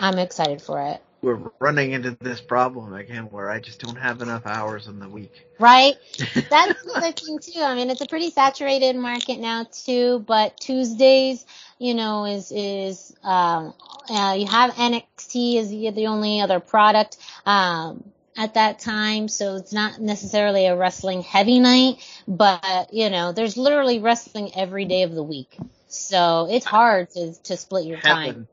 [0.00, 4.22] I'm excited for it we're running into this problem again where I just don't have
[4.22, 5.32] enough hours in the week.
[5.58, 5.96] Right.
[6.18, 7.60] That's the thing too.
[7.60, 11.44] I mean, it's a pretty saturated market now too, but Tuesdays,
[11.78, 13.74] you know, is, is, um,
[14.08, 18.04] uh, you have NXT is the, the only other product, um,
[18.36, 21.96] at that time, so it's not necessarily a wrestling heavy night,
[22.28, 25.58] but you know, there's literally wrestling every day of the week.
[25.88, 28.46] So it's hard to, to split your time.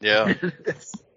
[0.00, 0.32] Yeah.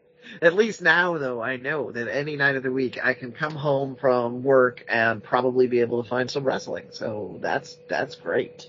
[0.41, 3.55] At least now, though, I know that any night of the week I can come
[3.55, 6.89] home from work and probably be able to find some wrestling.
[6.91, 8.67] So that's that's great.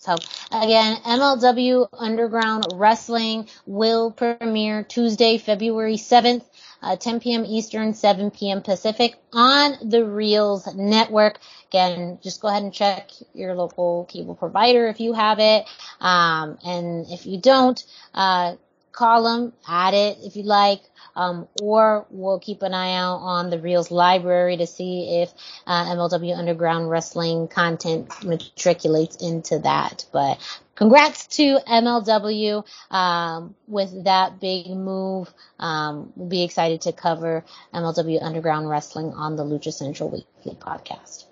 [0.00, 0.16] So
[0.50, 6.42] again, MLW Underground Wrestling will premiere Tuesday, February 7th,
[6.80, 7.44] uh, 10 p.m.
[7.44, 8.62] Eastern, 7 p.m.
[8.62, 11.38] Pacific on the Reelz network.
[11.68, 15.66] Again, just go ahead and check your local cable provider if you have it.
[16.00, 17.84] Um, and if you don't,
[18.14, 18.54] uh,
[18.92, 20.80] column, add it if you like,
[21.16, 25.32] um, or we'll keep an eye out on the Reelz library to see if
[25.66, 30.06] uh, MLW Underground Wrestling content matriculates into that.
[30.12, 30.38] But
[30.74, 35.32] congrats to MLW um, with that big move.
[35.58, 41.24] Um, we'll be excited to cover MLW Underground Wrestling on the Lucha Central Weekly podcast.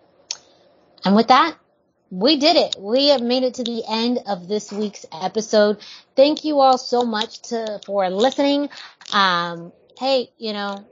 [1.04, 1.56] And with that,
[2.10, 2.76] we did it.
[2.78, 5.78] We have made it to the end of this week's episode.
[6.16, 8.70] Thank you all so much to, for listening.
[9.12, 10.86] Um, hey, you know,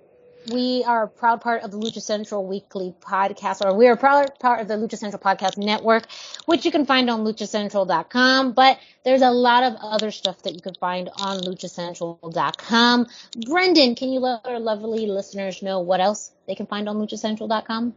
[0.52, 3.96] we are a proud part of the Lucha Central Weekly podcast, or we are a
[3.96, 6.06] proud part of the Lucha Central Podcast Network,
[6.44, 8.52] which you can find on luchacentral.com.
[8.52, 13.06] But there's a lot of other stuff that you can find on luchacentral.com.
[13.48, 17.94] Brendan, can you let our lovely listeners know what else they can find on luchacentral.com?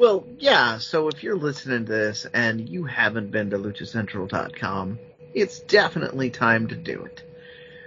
[0.00, 4.98] Well, yeah, so if you're listening to this and you haven't been to luchacentral.com,
[5.34, 7.22] it's definitely time to do it.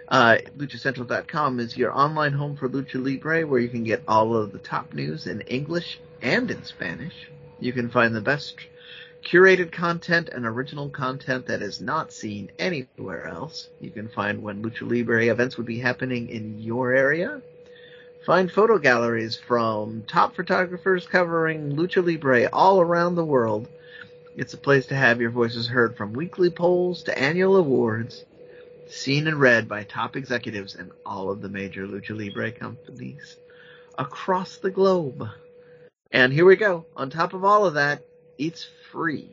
[0.08, 4.52] Uh, luchacentral.com is your online home for Lucha Libre where you can get all of
[4.52, 7.16] the top news in English and in Spanish.
[7.60, 8.58] You can find the best
[9.26, 13.70] curated content and original content that is not seen anywhere else.
[13.82, 17.42] You can find when Lucha Libre events would be happening in your area
[18.26, 23.68] Find photo galleries from top photographers covering Lucha Libre all around the world.
[24.38, 28.24] It's a place to have your voices heard from weekly polls to annual awards,
[28.88, 33.36] seen and read by top executives in all of the major Lucha Libre companies
[33.98, 35.28] across the globe.
[36.10, 36.86] And here we go.
[36.96, 38.06] On top of all of that,
[38.38, 39.32] it's free.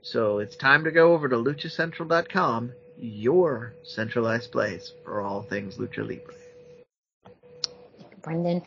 [0.00, 5.98] So it's time to go over to luchacentral.com, your centralized place for all things Lucha
[5.98, 6.41] Libre.
[8.22, 8.62] Brendan.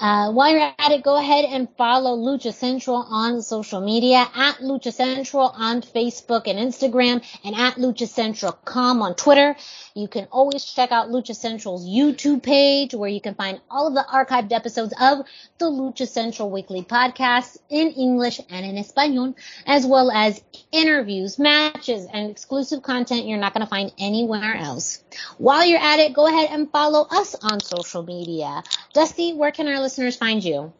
[0.00, 4.56] Uh, while you're at it, go ahead and follow Lucha Central on social media at
[4.56, 9.54] Lucha Central on Facebook and Instagram and at Lucha Central.com on Twitter.
[9.94, 13.94] You can always check out Lucha Central's YouTube page where you can find all of
[13.94, 15.26] the archived episodes of
[15.58, 19.36] the Lucha Central weekly podcast in English and in Espanol,
[19.66, 20.42] as well as
[20.72, 25.04] interviews, matches, and exclusive content you're not going to find anywhere else.
[25.36, 28.62] While you're at it, go ahead and follow us on social media.
[28.94, 30.72] Dusty, where can our find you?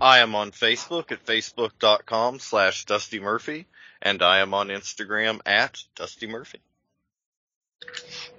[0.00, 3.66] I am on Facebook at facebook.com slash Dusty Murphy,
[4.00, 6.60] and I am on Instagram at Dusty Murphy.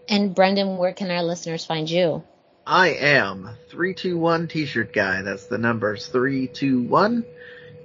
[0.09, 2.23] And Brendan, where can our listeners find you?
[2.65, 5.21] I am 321 T-shirt guy.
[5.21, 7.25] That's the numbers 321.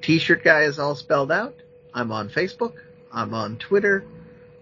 [0.03, 1.57] T-shirt guy is all spelled out.
[1.93, 2.74] I'm on Facebook.
[3.12, 4.05] I'm on Twitter.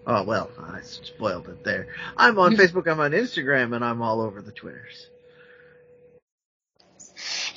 [0.05, 1.87] Oh well, I spoiled it there.
[2.15, 2.87] I'm on Facebook.
[2.87, 5.07] I'm on Instagram, and I'm all over the Twitters.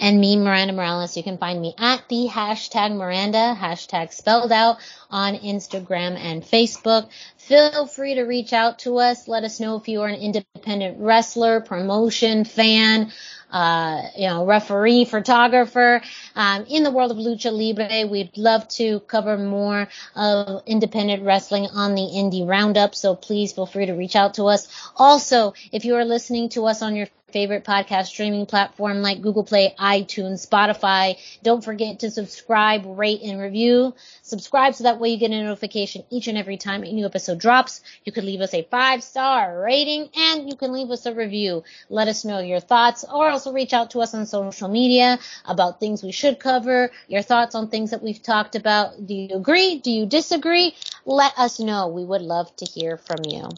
[0.01, 4.78] And me, Miranda Morales, you can find me at the hashtag Miranda, hashtag spelled out
[5.11, 7.11] on Instagram and Facebook.
[7.36, 9.28] Feel free to reach out to us.
[9.28, 13.12] Let us know if you are an independent wrestler, promotion, fan,
[13.53, 16.01] uh, you know, referee, photographer.
[16.34, 21.66] Um, in the world of lucha libre, we'd love to cover more of independent wrestling
[21.74, 22.94] on the indie roundup.
[22.94, 24.68] So please feel free to reach out to us.
[24.96, 29.45] Also, if you are listening to us on your favorite podcast streaming platform like Google
[29.45, 31.16] Play, iTunes, Spotify.
[31.43, 33.95] Don't forget to subscribe, rate, and review.
[34.22, 37.39] Subscribe so that way you get a notification each and every time a new episode
[37.39, 37.81] drops.
[38.05, 41.64] You can leave us a five star rating and you can leave us a review.
[41.89, 45.81] Let us know your thoughts or also reach out to us on social media about
[45.81, 49.07] things we should cover, your thoughts on things that we've talked about.
[49.07, 49.78] Do you agree?
[49.78, 50.74] Do you disagree?
[51.05, 51.89] Let us know.
[51.89, 53.49] We would love to hear from you.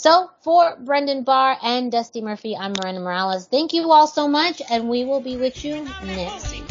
[0.00, 3.46] So for Brendan Barr and Dusty Murphy, I'm Miranda Morales.
[3.48, 6.69] Thank you all so much, and we will be with you next week.